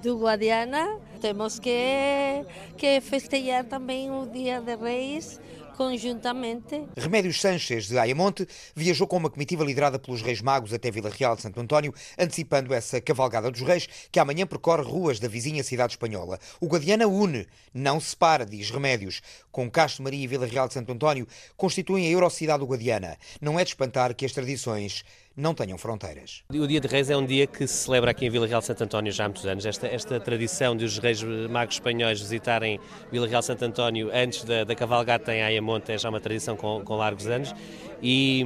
[0.04, 2.46] do Guadiana, temos que,
[2.78, 5.40] que festejar também o Dia de Reis
[5.80, 6.84] conjuntamente.
[6.98, 11.38] Remédios Sanches de Ayamonte viajou com uma comitiva liderada pelos Reis Magos até Vila Real
[11.38, 15.94] de Santo António, antecipando essa cavalgada dos Reis que amanhã percorre ruas da vizinha cidade
[15.94, 16.38] espanhola.
[16.60, 19.22] O Guadiana une, não separa, diz Remédios.
[19.54, 23.18] Com Castro Maria e Vila Real de Santo António constituem a Eurocidade do Guadiana.
[23.40, 26.44] Não é de espantar que as tradições não tenham fronteiras.
[26.54, 28.84] O Dia de Reis é um dia que se celebra aqui em Vila Real Santo
[28.84, 29.66] António já há muitos anos.
[29.66, 32.80] Esta, esta tradição de os reis magos espanhóis visitarem
[33.12, 36.84] Vila Real Santo António antes da, da cavalgata em Ayamonte é já uma tradição com,
[36.84, 37.54] com largos anos.
[38.02, 38.46] E,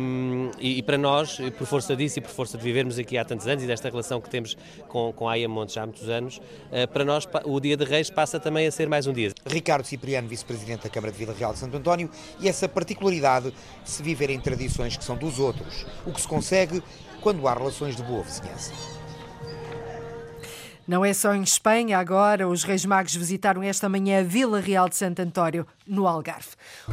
[0.59, 3.47] e, e, para nós, por força disso e por força de vivermos aqui há tantos
[3.47, 6.41] anos e desta relação que temos com, com Ayamonte já há muitos anos,
[6.71, 9.31] eh, para nós o Dia de Reis passa também a ser mais um dia.
[9.45, 13.89] Ricardo Cipriano, vice-presidente da Câmara de Vila Real de Santo António, e essa particularidade de
[13.89, 16.82] se viverem tradições que são dos outros, o que se consegue
[17.21, 18.73] quando há relações de boa vizinhança.
[20.85, 24.89] Não é só em Espanha, agora os Reis Magos visitaram esta manhã a Vila Real
[24.89, 26.49] de Santo António, no Algarve.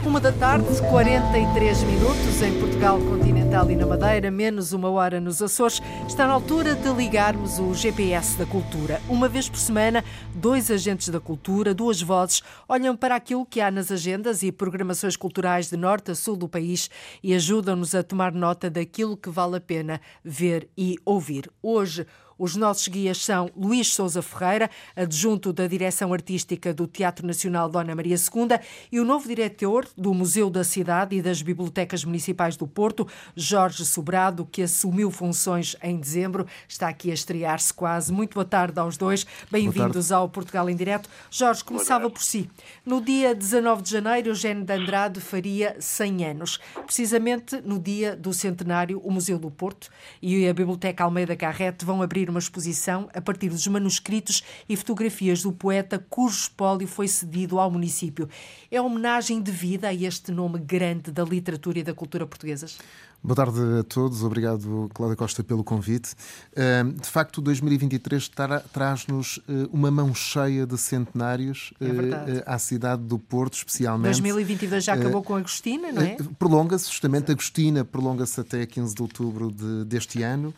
[0.06, 5.42] Uma da tarde, 43 minutos em Portugal continental e na Madeira, menos uma hora nos
[5.42, 5.82] Açores.
[6.06, 9.02] Está na altura de ligarmos o GPS da cultura.
[9.08, 10.04] Uma vez por semana,
[10.36, 15.16] dois agentes da cultura, duas vozes, olham para aquilo que há nas agendas e programações
[15.16, 16.88] culturais de norte a sul do país
[17.24, 21.50] e ajudam-nos a tomar nota daquilo que vale a pena ver e ouvir.
[21.60, 22.06] Hoje,
[22.40, 27.94] os nossos guias são Luís Souza Ferreira, adjunto da Direção Artística do Teatro Nacional Dona
[27.94, 28.58] Maria II,
[28.90, 33.84] e o novo diretor do Museu da Cidade e das Bibliotecas Municipais do Porto, Jorge
[33.84, 38.10] Sobrado, que assumiu funções em dezembro, está aqui a estrear-se quase.
[38.10, 39.26] Muito boa tarde aos dois.
[39.50, 41.10] Bem-vindos ao Portugal em Direto.
[41.30, 42.48] Jorge, começava por si.
[42.86, 46.58] No dia 19 de janeiro, Eugênio de Andrade faria 100 anos.
[46.86, 49.90] Precisamente no dia do centenário, o Museu do Porto
[50.22, 55.42] e a Biblioteca Almeida Carrete vão abrir uma exposição a partir dos manuscritos e fotografias
[55.42, 58.28] do poeta cujo espólio foi cedido ao município.
[58.70, 62.78] É homenagem devida a este nome grande da literatura e da cultura portuguesas?
[63.22, 66.14] Boa tarde a todos, obrigado Cláudia Costa pelo convite.
[66.54, 68.30] De facto, 2023
[68.72, 74.04] traz-nos eh, uma mão cheia de centenários é eh, à cidade do Porto, especialmente.
[74.04, 76.16] 2022 já acabou com Agostina, não é?
[76.38, 80.54] Prolonga-se, justamente, Agostina prolonga-se até 15 de outubro de, deste ano,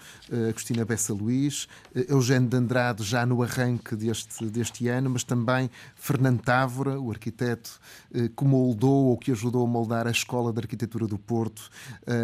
[0.48, 6.40] Agostina Bessa Luís, Eugênio de Andrade já no arranque deste, deste ano, mas também Fernando
[6.40, 7.80] Távora, o arquiteto
[8.36, 11.68] que moldou ou que ajudou a moldar a Escola de Arquitetura do Porto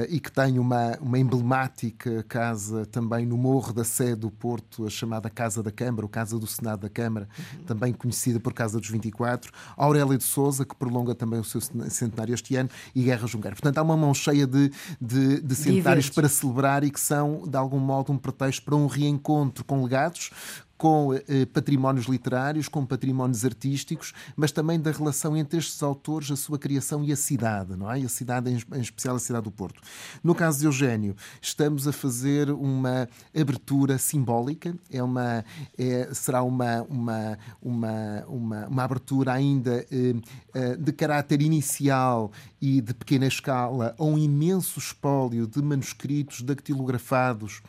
[0.08, 4.86] e que que tem uma, uma emblemática casa também no Morro da Sé do Porto,
[4.86, 7.64] a chamada Casa da Câmara, ou Casa do Senado da Câmara, uhum.
[7.64, 9.50] também conhecida por Casa dos 24.
[9.74, 13.56] Aurélia de Souza, que prolonga também o seu centenário este ano, e Guerra Junqueira.
[13.56, 17.56] Portanto, há uma mão cheia de, de, de centenários para celebrar e que são, de
[17.56, 20.30] algum modo, um pretexto para um reencontro com legados,
[20.78, 26.36] com eh, patrimónios literários, com patrimónios artísticos, mas também da relação entre estes autores, a
[26.36, 28.00] sua criação e a cidade, não é?
[28.00, 29.82] E a cidade, em especial a cidade do Porto.
[30.22, 35.44] No caso de Eugênio, estamos a fazer uma abertura simbólica, é uma,
[35.76, 40.14] é, será uma, uma, uma, uma, uma abertura ainda eh,
[40.54, 47.60] eh, de caráter inicial e de pequena escala a um imenso espólio de manuscritos dactilografados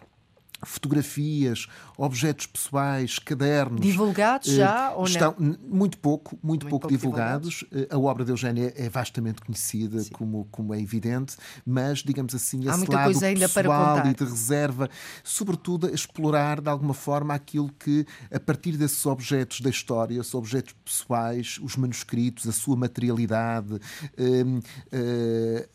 [0.64, 1.68] fotografias,
[1.98, 3.82] objetos pessoais, cadernos.
[3.82, 5.58] Divulgados já uh, estão ou não?
[5.68, 7.60] Muito pouco, muito, muito pouco, pouco, divulgados.
[7.60, 7.90] divulgados.
[7.92, 12.68] Uh, a obra de Eugénia é vastamente conhecida, como, como é evidente, mas, digamos assim,
[12.68, 14.90] Há esse lado pessoal e de reserva,
[15.24, 20.34] sobretudo a explorar de alguma forma aquilo que, a partir desses objetos da história, esses
[20.34, 23.80] objetos pessoais, os manuscritos, a sua materialidade, uh,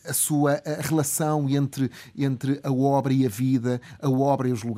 [0.09, 4.63] a sua a relação entre, entre a obra e a vida, a obra e os
[4.63, 4.74] lugares.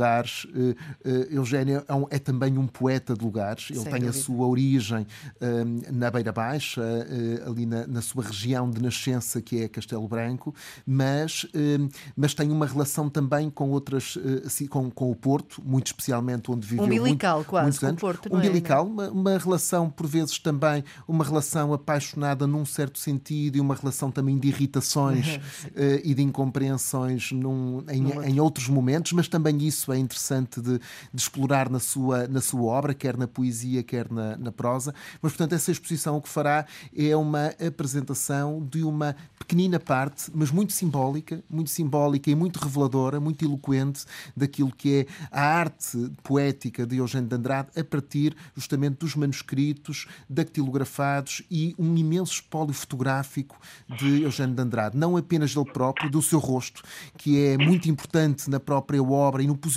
[1.31, 3.71] Eugénio é, um, é, também um poeta de lugares.
[3.71, 4.19] Ele Sem tem dúvida.
[4.19, 5.07] a sua origem
[5.41, 10.07] um, na Beira Baixa, uh, ali na, na, sua região de nascença, que é Castelo
[10.09, 10.55] Branco,
[10.87, 15.87] mas, um, mas tem uma relação também com outras, assim, com, com o Porto, muito
[15.87, 18.01] especialmente onde viveu Umbilical, muito, quase, muitos anos.
[18.01, 18.89] Porto, Umbilical, é?
[18.89, 24.11] uma, uma relação, por vezes, também, uma relação apaixonada num certo sentido e uma relação
[24.11, 25.37] também de irritações
[25.73, 30.79] uh, e de incompreensões num, em, em outros momentos, mas também isso é interessante de,
[30.79, 34.95] de explorar na sua, na sua obra, quer na poesia, quer na, na prosa.
[35.21, 40.51] Mas, portanto, essa exposição o que fará é uma apresentação de uma pequenina parte, mas
[40.51, 44.05] muito simbólica, muito simbólica e muito reveladora, muito eloquente
[44.37, 50.07] daquilo que é a arte poética de Eugênio de Andrade a partir justamente dos manuscritos
[50.29, 53.59] dactilografados e um imenso espólio fotográfico
[53.99, 56.83] de Eugênio de Andrade, não apenas dele próprio, do seu rosto,
[57.17, 59.76] que é muito importante na própria obra e no posicionamento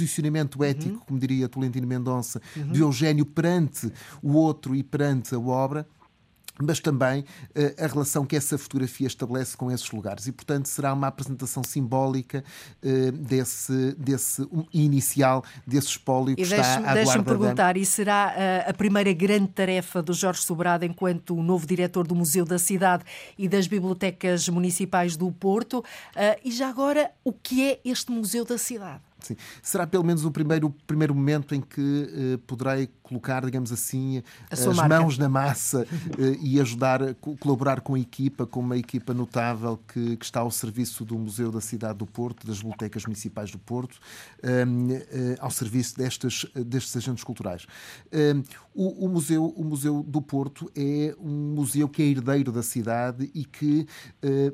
[0.64, 1.00] ético, uhum.
[1.00, 2.72] como diria Tolentino Mendonça, uhum.
[2.72, 5.88] de Eugênio perante o outro e perante a obra
[6.62, 10.28] mas também uh, a relação que essa fotografia estabelece com esses lugares.
[10.28, 12.44] E, portanto, será uma apresentação simbólica
[12.84, 18.36] uh, desse, desse um, inicial, desse espólio que e está à Deixa-me perguntar, e será
[18.36, 22.60] uh, a primeira grande tarefa do Jorge Sobrado enquanto o novo diretor do Museu da
[22.60, 23.04] Cidade
[23.38, 25.84] e das Bibliotecas Municipais do Porto?
[26.44, 29.02] e já agora, o que é este Museu da Cidade?
[29.22, 29.36] Sim.
[29.62, 34.64] Será pelo menos o primeiro, primeiro momento em que uh, poderei colocar, digamos assim, as
[34.68, 34.88] marca.
[34.88, 39.80] mãos na massa uh, e ajudar, a colaborar com a equipa, com uma equipa notável
[39.92, 43.58] que, que, está ao serviço do Museu da Cidade do Porto, das Bibliotecas Municipais do
[43.58, 43.98] Porto,
[44.44, 45.02] um, uh,
[45.40, 47.66] ao serviço destes, destes agentes culturais.
[48.14, 48.44] Um,
[48.76, 53.30] o, o, museu, o Museu do Porto é um museu que é herdeiro da cidade
[53.34, 53.86] e que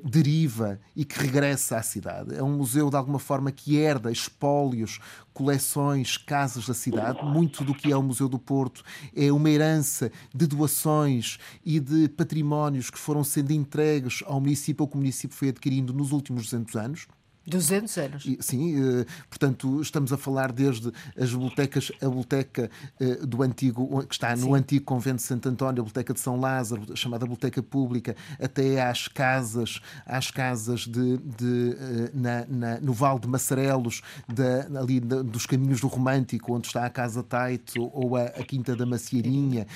[0.04, 2.34] deriva e que regressa à cidade.
[2.34, 5.00] É um museu, de alguma forma, que herda, espólios,
[5.36, 7.24] coleções, casas da cidade.
[7.24, 12.08] Muito do que é o Museu do Porto é uma herança de doações e de
[12.08, 16.44] patrimónios que foram sendo entregues ao município ou que o município foi adquirindo nos últimos
[16.46, 17.08] 200 anos.
[17.46, 18.28] 200 anos.
[18.40, 24.14] Sim, eh, portanto, estamos a falar desde as bibliotecas, a biblioteca eh, do antigo, que
[24.16, 24.56] está no Sim.
[24.56, 29.08] antigo convento de Santo António, a biblioteca de São Lázaro, chamada biblioteca pública, até às
[29.08, 35.46] casas, às casas de, de eh, na, na, no Val de Massarelos, de, ali dos
[35.46, 39.68] caminhos do Romântico, onde está a Casa Taito ou a, a Quinta da Macieirinha,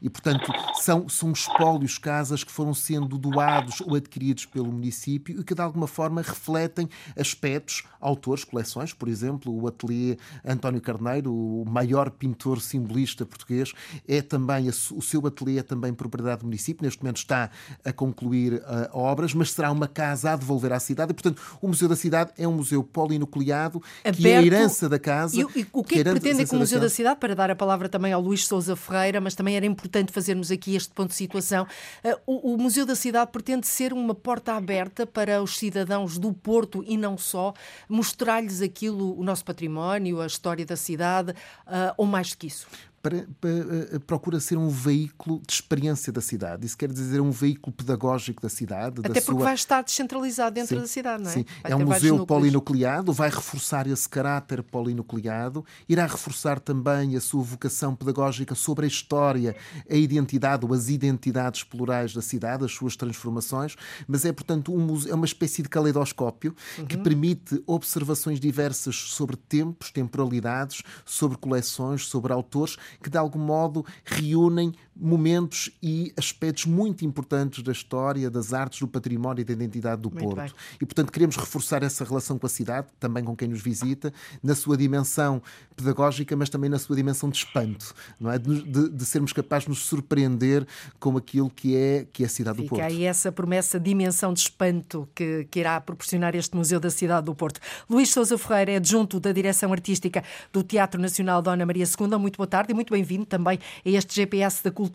[0.00, 5.44] e portanto são, são espólios, casas que foram sendo doados ou adquiridos pelo município e
[5.44, 11.32] que de alguma forma refletem refletem aspectos, autores, coleções, por exemplo, o ateliê António Carneiro,
[11.32, 13.72] o maior pintor simbolista português,
[14.06, 17.50] é também, o seu ateliê é também propriedade do município, neste momento está
[17.84, 18.62] a concluir uh,
[18.92, 22.30] obras, mas será uma casa a devolver à cidade, e, portanto, o Museu da Cidade
[22.36, 24.16] é um museu polinucleado, Aberto.
[24.16, 25.36] que é a herança da casa.
[25.36, 25.48] E, e o
[25.82, 28.12] que, que é que pretende com o Museu da Cidade, para dar a palavra também
[28.12, 31.66] ao Luís Souza Ferreira, mas também era importante fazermos aqui este ponto de situação,
[32.04, 36.32] uh, o, o Museu da Cidade pretende ser uma porta aberta para os cidadãos do
[36.32, 37.54] Porto Porto e não só,
[37.88, 42.66] mostrar-lhes aquilo, o nosso património, a história da cidade, uh, ou mais do que isso?
[43.02, 46.66] Para, para, eh, procura ser um veículo de experiência da cidade.
[46.66, 49.00] Isso quer dizer um veículo pedagógico da cidade.
[49.00, 49.44] Até da porque sua...
[49.44, 51.34] vai estar descentralizado dentro sim, da cidade, não é?
[51.34, 57.20] Sim, vai é um museu polinucleado, vai reforçar esse caráter polinucleado, irá reforçar também a
[57.20, 59.54] sua vocação pedagógica sobre a história,
[59.88, 64.80] a identidade ou as identidades plurais da cidade, as suas transformações, mas é, portanto, um
[64.80, 66.86] museu, é uma espécie de caleidoscópio uhum.
[66.86, 73.84] que permite observações diversas sobre tempos, temporalidades, sobre coleções, sobre autores que de algum modo
[74.04, 80.02] reúnem momentos e aspectos muito importantes da história, das artes, do património e da identidade
[80.02, 80.36] do muito Porto.
[80.36, 80.52] Bem.
[80.80, 84.54] E, portanto, queremos reforçar essa relação com a cidade, também com quem nos visita, na
[84.54, 85.40] sua dimensão
[85.76, 88.38] pedagógica, mas também na sua dimensão de espanto, não é?
[88.38, 90.66] De, de, sermos capazes de nos surpreender
[90.98, 92.82] com aquilo que é, que é a cidade Fica do Porto.
[92.82, 97.34] aí essa promessa, dimensão de espanto que, que irá proporcionar este Museu da Cidade do
[97.34, 97.60] Porto.
[97.88, 102.18] Luís Sousa Ferreira é adjunto da Direção Artística do Teatro Nacional Dona Maria II.
[102.18, 104.87] Muito boa tarde e muito bem-vindo também a este GPS da Cultura.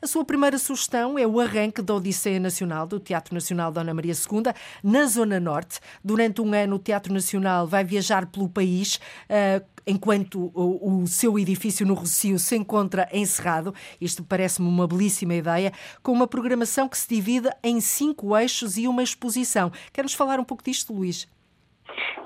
[0.00, 4.12] A sua primeira sugestão é o arranque da Odisseia Nacional do Teatro Nacional Dona Maria
[4.12, 5.80] II, na Zona Norte.
[6.04, 8.96] Durante um ano, o Teatro Nacional vai viajar pelo país.
[9.28, 13.74] Uh, enquanto o, seu edifício no Rocio se encontra encerrado.
[13.98, 15.72] Isto parece-me uma belíssima ideia,
[16.02, 19.72] com uma programação que se divide em cinco eixos e uma exposição.
[19.90, 21.26] Quer-nos falar um pouco disto, Luís?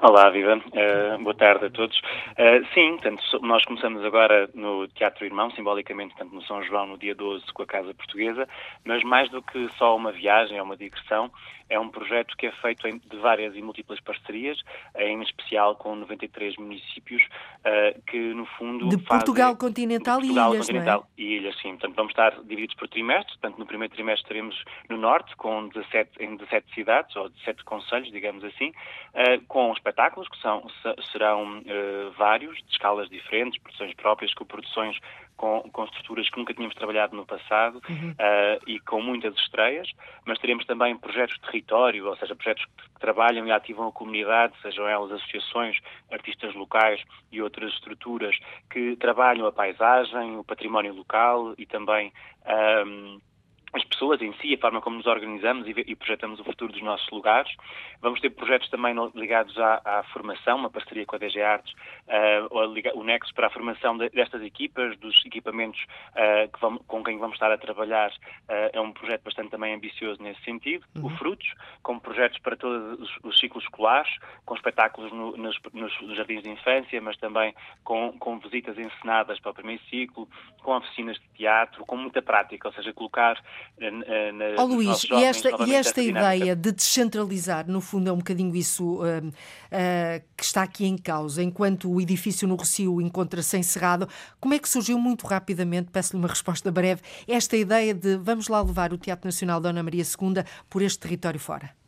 [0.00, 0.56] Olá, Viva.
[0.56, 1.96] Uh, boa tarde a todos.
[1.98, 6.98] Uh, sim, portanto, nós começamos agora no Teatro Irmão, simbolicamente, portanto, no São João, no
[6.98, 8.48] dia 12, com a Casa Portuguesa,
[8.84, 11.30] mas mais do que só uma viagem, é uma digressão,
[11.72, 14.58] é um projeto que é feito de várias e múltiplas parcerias,
[14.98, 17.22] em especial com 93 municípios,
[17.60, 18.90] uh, que no fundo.
[18.90, 20.66] De Portugal continental de Portugal e ilhas.
[20.66, 21.28] Continental não é?
[21.28, 21.70] e ilhas, sim.
[21.70, 23.36] Portanto, vamos estar divididos por trimestres.
[23.38, 28.12] Portanto, no primeiro trimestre estaremos no Norte, com 17, em 17 cidades, ou 17 conselhos,
[28.12, 30.66] digamos assim, uh, com espetáculos, que são,
[31.10, 34.98] serão uh, vários, de escalas diferentes, produções próprias, com produções
[35.36, 38.10] com, com estruturas que nunca tínhamos trabalhado no passado uhum.
[38.10, 39.88] uh, e com muitas estreias,
[40.24, 44.54] mas teremos também projetos de território, ou seja, projetos que trabalham e ativam a comunidade,
[44.62, 45.78] sejam elas associações,
[46.10, 48.36] artistas locais e outras estruturas
[48.70, 52.12] que trabalham a paisagem, o património local e também.
[52.86, 53.31] Um, ah,
[53.72, 57.08] as pessoas em si, a forma como nos organizamos e, projetamos o futuro dos nossos
[57.10, 57.50] lugares.
[58.00, 62.98] Vamos ter projetos também ligados à, à formação, uma parceria com a DG Artes, uh,
[62.98, 67.18] o Nexo para a formação de, destas equipas, dos equipamentos uh, que vamos, com quem
[67.18, 68.10] vamos estar a trabalhar.
[68.10, 70.84] Uh, é um projeto bastante também ambicioso nesse sentido.
[70.94, 71.06] Uhum.
[71.06, 74.12] O Frutos, com projetos para todos os, os ciclos escolares,
[74.44, 77.54] com espetáculos no, nos, nos, jardins de infância, mas também
[77.84, 80.28] com, com visitas encenadas para o primeiro ciclo,
[80.62, 83.40] com oficinas de teatro, com muita prática, ou seja, colocar
[83.78, 88.54] na, oh, Luís, e esta, e esta ideia de descentralizar, no fundo, é um bocadinho
[88.54, 91.42] isso uh, uh, que está aqui em causa.
[91.42, 94.08] Enquanto o edifício no Rocio encontra-se encerrado,
[94.40, 98.62] como é que surgiu muito rapidamente, peço-lhe uma resposta breve, esta ideia de vamos lá
[98.62, 101.81] levar o Teatro Nacional Dona Maria II por este território fora?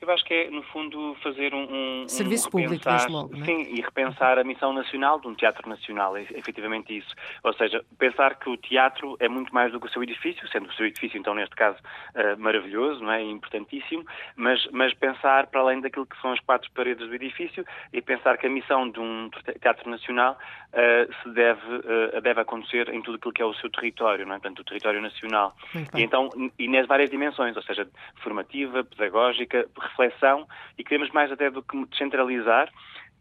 [0.00, 2.02] Eu acho que é, no fundo, fazer um.
[2.02, 3.34] um Serviço um público, desde logo.
[3.34, 3.44] Não é?
[3.44, 7.14] Sim, e repensar a missão nacional de um teatro nacional, é efetivamente isso.
[7.42, 10.68] Ou seja, pensar que o teatro é muito mais do que o seu edifício, sendo
[10.68, 11.78] o seu edifício, então, neste caso,
[12.14, 13.22] uh, maravilhoso, não é?
[13.22, 14.04] importantíssimo,
[14.36, 18.38] mas, mas pensar para além daquilo que são as quatro paredes do edifício e pensar
[18.38, 19.30] que a missão de um
[19.60, 20.38] teatro nacional
[20.72, 24.34] uh, se deve, uh, deve acontecer em tudo aquilo que é o seu território, não
[24.34, 24.38] é?
[24.38, 25.56] Portanto, o território nacional.
[25.94, 26.28] E então,
[26.58, 27.88] e nas várias dimensões, ou seja,
[28.22, 32.70] formativa, pedagógica, reflexão e queremos mais até do que descentralizar,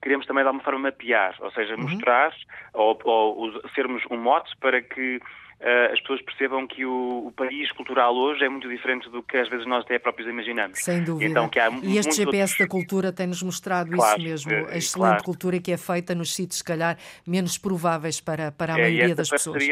[0.02, 1.84] queremos também de alguma forma mapear, ou seja, uhum.
[1.84, 2.34] mostrar
[2.74, 7.72] ou, ou, sermos um mote para que uh, as pessoas percebam que o, o, país
[7.72, 10.80] cultural hoje é muito diferente do que às vezes nós até próprios imaginamos.
[10.80, 11.30] Sem dúvida.
[11.30, 12.58] Então, que há e este GPS outros...
[12.58, 15.24] da cultura tem-nos mostrado claro, isso mesmo, a excelente claro.
[15.24, 19.16] cultura que é feita nos sítios, se calhar, menos prováveis para, para a é, maioria
[19.16, 19.64] das pessoas.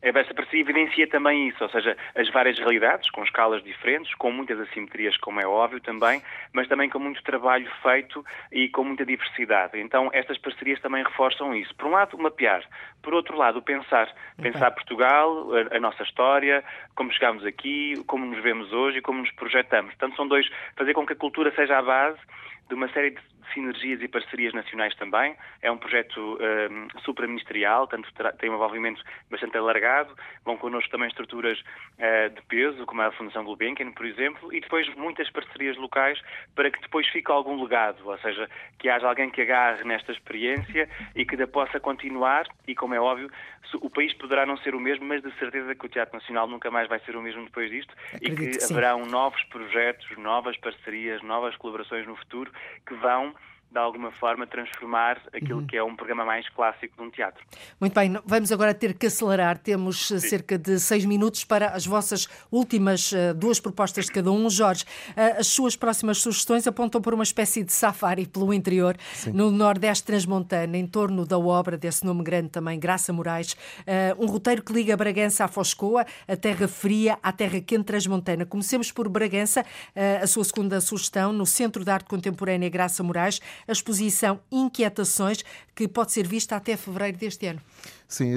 [0.00, 4.58] Essa parceria evidencia também isso, ou seja, as várias realidades, com escalas diferentes, com muitas
[4.60, 6.22] assimetrias, como é óbvio também,
[6.52, 9.78] mas também com muito trabalho feito e com muita diversidade.
[9.80, 11.74] Então, estas parcerias também reforçam isso.
[11.74, 12.62] Por um lado, mapear.
[13.02, 14.08] Por outro lado, pensar.
[14.40, 16.62] Pensar Portugal, a, a nossa história,
[16.94, 19.94] como chegámos aqui, como nos vemos hoje e como nos projetamos.
[19.94, 20.48] Portanto, são dois.
[20.76, 22.18] Fazer com que a cultura seja a base
[22.68, 23.20] de uma série de
[23.52, 25.34] sinergias e parcerias nacionais também.
[25.62, 28.08] É um projeto um, supraministerial, tanto
[28.38, 30.14] tem um envolvimento bastante alargado.
[30.44, 34.86] Vão connosco também estruturas uh, de peso, como a Fundação Gulbenkian, por exemplo, e depois
[34.96, 36.20] muitas parcerias locais
[36.54, 38.48] para que depois fique algum legado, ou seja,
[38.78, 42.46] que haja alguém que agarre nesta experiência e que da possa continuar.
[42.66, 43.30] E como é óbvio,
[43.74, 46.70] o país poderá não ser o mesmo, mas de certeza que o Teatro Nacional nunca
[46.70, 50.56] mais vai ser o mesmo depois disto Acredito e que, que haverão novos projetos, novas
[50.58, 52.50] parcerias, novas colaborações no futuro
[52.86, 53.34] que vão
[53.70, 55.66] de alguma forma, transformar aquilo uhum.
[55.66, 57.44] que é um programa mais clássico de um teatro.
[57.78, 59.58] Muito bem, vamos agora ter que acelerar.
[59.58, 60.28] Temos eh, Sim.
[60.28, 64.48] cerca de seis minutos para as vossas últimas uh, duas propostas de cada um.
[64.48, 69.32] Jorge, uh, as suas próximas sugestões apontam para uma espécie de safari pelo interior, Sim.
[69.32, 73.52] no Nordeste Transmontano, em torno da obra desse nome grande também, Graça Moraes.
[73.52, 78.46] Uh, um roteiro que liga Bragança à Foscoa, a terra fria à terra quente transmontana.
[78.46, 79.64] Comecemos por Bragança,
[80.22, 85.44] a sua segunda sugestão, no Centro de Arte Contemporânea Graça Moraes a exposição Inquietações,
[85.74, 87.60] que pode ser vista até fevereiro deste ano.
[88.08, 88.32] Sim,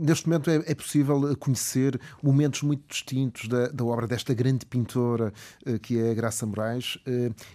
[0.00, 5.30] neste momento é, é, possível conhecer momentos muito distintos da, da obra desta grande pintora
[5.82, 6.98] que é a Graça Moraes,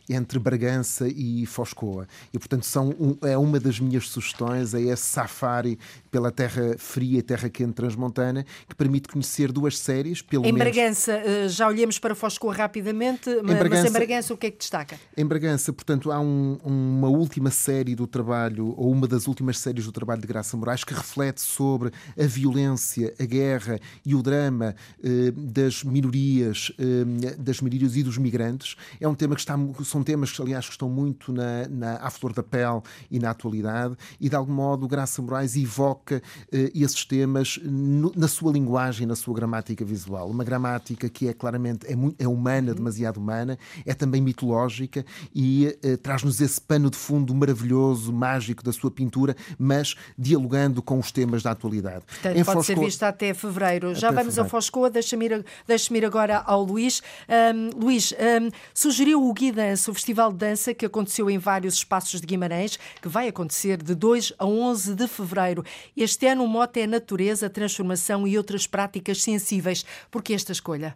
[0.08, 2.08] entre Bragança e Foscoa.
[2.32, 5.80] E, portanto, são é uma das minhas sugestões, é esse safari
[6.12, 10.72] pela terra fria e terra quente transmontana, que permite conhecer duas séries, pelo em menos...
[10.72, 14.58] Bragança, já olhemos para Foscoa rapidamente, em mas Bragança, em Bragança o que é que
[14.58, 15.00] destaca?
[15.16, 19.86] Em Bragança, portanto, há um, uma última série do trabalho, ou uma das últimas séries
[19.86, 24.76] do trabalho de Graça Moraes, que reflete sobre a violência, a guerra e o drama
[25.02, 28.76] eh, das minorias, eh, das minorias e dos migrantes.
[29.00, 32.10] É um tema que está, são temas que, aliás, que estão muito na, na, à
[32.10, 37.06] flor da pele e na atualidade, e de algum modo Graça Moraes evoca eh, esses
[37.06, 40.30] temas no, na sua linguagem, na sua gramática visual.
[40.30, 45.78] Uma gramática que é claramente é, muito, é humana, demasiado humana, é também mitológica e
[45.82, 51.12] eh, traz-nos esse pano de fundo maravilhoso, mágico da sua pintura, mas dialogando com os
[51.12, 52.06] temas da atualidade.
[52.06, 52.64] Portanto, em pode Foscoa...
[52.64, 53.94] ser vista até fevereiro.
[53.96, 54.42] Já vamos fevereiro.
[54.42, 57.02] a Foscoa, deixa-me ir, deixa ir agora ao Luís.
[57.28, 61.76] Um, Luís, um, sugeriu o Gui Dança, o festival de dança que aconteceu em vários
[61.76, 65.64] espaços de Guimarães, que vai acontecer de 2 a 11 de fevereiro.
[65.96, 69.84] Este ano o mote é natureza, transformação e outras práticas sensíveis.
[70.12, 70.96] Por que esta escolha?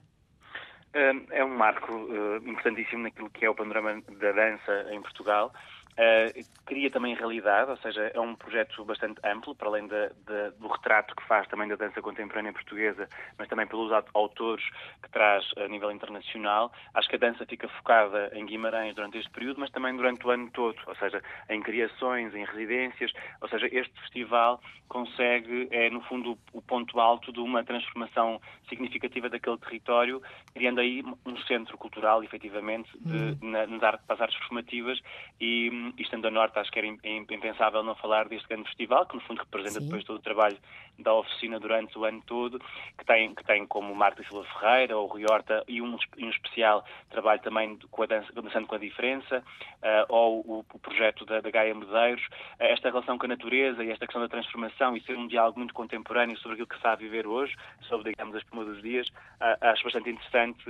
[0.93, 5.53] É um marco uh, importantíssimo naquilo que é o panorama da dança em Portugal.
[5.91, 10.51] Uh, cria também realidade, ou seja, é um projeto bastante amplo, para além de, de,
[10.57, 14.63] do retrato que faz também da dança contemporânea portuguesa, mas também pelos autores
[15.03, 16.71] que traz a nível internacional.
[16.93, 20.29] Acho que a dança fica focada em Guimarães durante este período, mas também durante o
[20.29, 23.11] ano todo, ou seja, em criações, em residências,
[23.41, 29.29] ou seja, este festival consegue, é no fundo o ponto alto de uma transformação significativa
[29.29, 30.21] daquele território,
[30.53, 33.37] criando aí um centro cultural, efetivamente, de, hum.
[33.41, 33.83] na, nas
[34.21, 34.99] artes performativas
[35.39, 39.15] e e estando a Norte, acho que era impensável não falar deste grande festival, que
[39.15, 39.85] no fundo representa Sim.
[39.85, 40.57] depois todo o trabalho
[40.99, 42.59] da oficina durante o ano todo,
[42.97, 46.85] que tem, que tem como Marta Silva Ferreira, ou Rui Horta, e um, um especial
[47.09, 51.41] trabalho também com a dança, Dançando com a Diferença, uh, ou o, o, projeto da,
[51.41, 52.21] da Gaia Medeiros.
[52.59, 55.59] Uh, esta relação com a natureza e esta questão da transformação e ser um diálogo
[55.59, 57.55] muito contemporâneo sobre aquilo que se está a viver hoje,
[57.87, 60.63] sobre, digamos, a espuma dos dias, uh, acho bastante interessante.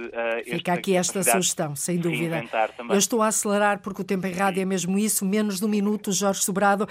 [0.45, 2.43] Fica aqui esta sugestão, sem dúvida.
[2.89, 5.67] Eu estou a acelerar porque o tempo em rádio é mesmo isso, menos de um
[5.67, 6.87] minuto, Jorge Sobrado.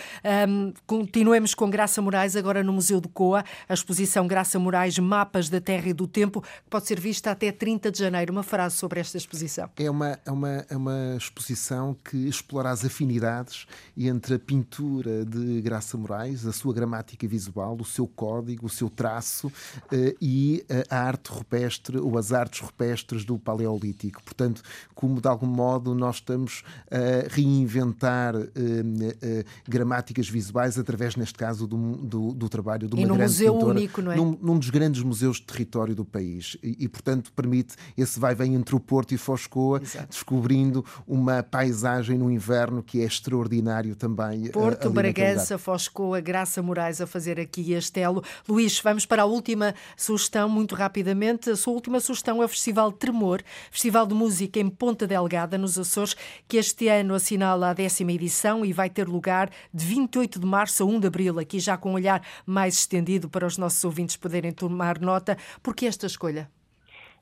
[0.48, 5.48] Um, continuemos com Graça Moraes, agora no Museu do Coa, a exposição Graça Moraes, Mapas
[5.48, 8.32] da Terra e do Tempo, que pode ser vista até 30 de janeiro.
[8.32, 9.70] Uma frase sobre esta exposição.
[9.76, 15.60] É uma, é uma, é uma exposição que explora as afinidades entre a pintura de
[15.60, 19.52] Graça Moraes, a sua gramática visual, o seu código, o seu traço
[19.92, 24.22] eh, e a arte rupestre ou as artes rupestres do Paleolítico.
[24.22, 24.62] Portanto,
[24.94, 31.66] como de algum modo nós estamos a reinventar eh, eh, gramáticas visuais através, neste caso,
[31.66, 34.16] do, do, do trabalho de uma e num grande museu pintora, único, não é?
[34.16, 36.56] Num, num, dos grandes museus de território do país.
[36.62, 40.08] E, e portanto, permite esse vai-vem entre o Porto e Foscoa, Exato.
[40.08, 44.46] descobrindo uma paisagem no inverno que é extraordinário também.
[44.46, 48.22] Eh, Porto, Bragança, Foscoa, Graça Moraes a fazer aqui este elo.
[48.48, 51.50] Luís, vamos para a última sugestão, muito rapidamente.
[51.50, 55.78] A sua última sugestão é o Festival Tremor, Festival de Música em Ponta Delgada, nos
[55.78, 56.16] Açores,
[56.48, 60.84] que este ano assinala a décima edição e vai ter lugar de 28 de março
[60.84, 64.16] a 1 de abril, aqui já com um olhar mais estendido para os nossos ouvintes
[64.16, 65.36] poderem tomar nota.
[65.60, 66.48] Por que esta escolha?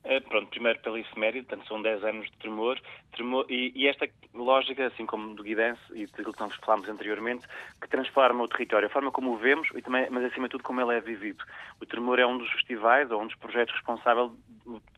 [0.05, 2.81] Eh, pronto, primeiro pela efeméride, portanto são 10 anos de tremor,
[3.13, 7.47] tremor e, e, esta lógica, assim como do Guidense e daquilo que nós falámos anteriormente,
[7.81, 10.63] que transforma o território, a forma como o vemos, e também, mas acima de tudo
[10.63, 11.45] como ele é vivido.
[11.81, 14.35] O tremor é um dos festivais ou um dos projetos responsável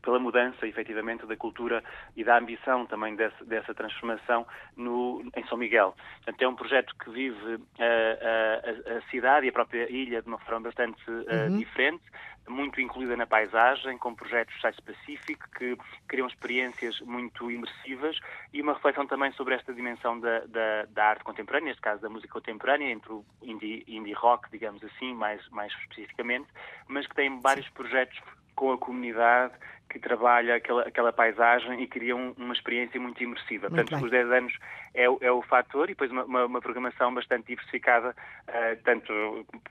[0.02, 1.82] pela mudança, efetivamente, da cultura
[2.16, 4.46] e da ambição também dessa, dessa transformação
[4.76, 5.94] no, em São Miguel.
[6.16, 10.28] Portanto, é um projeto que vive a, a, a cidade e a própria ilha de
[10.28, 11.58] uma forma bastante uh, uhum.
[11.58, 12.02] diferente,
[12.48, 14.54] muito incluída na paisagem, com projetos
[15.56, 15.76] que
[16.08, 18.18] criam experiências muito imersivas
[18.52, 22.08] e uma reflexão também sobre esta dimensão da, da, da arte contemporânea, neste caso da
[22.08, 26.48] música contemporânea, entre o indie, indie rock, digamos assim, mais, mais especificamente,
[26.88, 28.18] mas que tem vários projetos
[28.54, 29.54] com a comunidade
[29.90, 33.68] que trabalha aquela, aquela paisagem e cria um, uma experiência muito imersiva.
[33.68, 34.04] Muito Portanto, bem.
[34.04, 34.58] os 10 anos
[34.94, 39.12] é, é, o fator e depois uma, uma, uma programação bastante diversificada, uh, tanto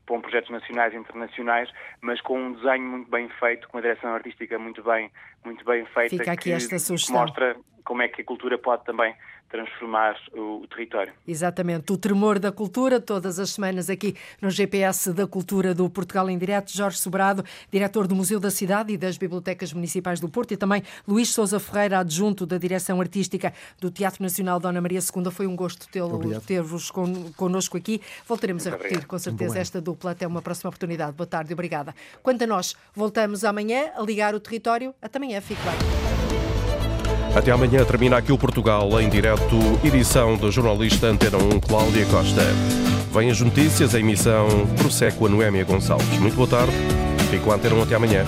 [0.05, 4.13] com projetos nacionais e internacionais, mas com um desenho muito bem feito, com uma direção
[4.13, 5.09] artística muito bem,
[5.45, 6.17] muito bem feita.
[6.17, 7.15] Fica aqui que, esta sugestão.
[7.15, 7.55] mostra
[7.85, 9.15] como é que a cultura pode também
[9.49, 11.11] transformar o, o, território.
[11.27, 11.91] Exatamente.
[11.91, 16.37] O tremor da cultura, todas as semanas aqui no GPS da Cultura do Portugal em
[16.37, 16.71] Direto.
[16.71, 20.83] Jorge Sobrado, diretor do Museu da Cidade e das Bibliotecas Municipais do Porto, e também
[21.07, 25.31] Luís Souza Ferreira, adjunto da Direção Artística do Teatro Nacional Dona Maria II.
[25.31, 25.87] Foi um gosto
[26.45, 28.01] ter-vos con connosco aqui.
[28.27, 29.09] Voltaremos Muito a repetir, obrigado.
[29.09, 31.13] com certeza, esta dupla até uma próxima oportunidade.
[31.13, 31.95] Boa tarde, obrigada.
[32.21, 34.93] Quanto a nós, voltamos amanhã a ligar o território.
[35.01, 36.18] Até amanhã, fique bem.
[37.35, 42.41] Até amanhã termina aqui o Portugal em direto, edição do jornalista Antena 1 Cláudia Costa.
[43.13, 46.19] Vêm as notícias, a emissão prossegue com a Noémia Gonçalves.
[46.19, 46.73] Muito boa tarde,
[47.29, 48.25] fico a Antena 1 até amanhã.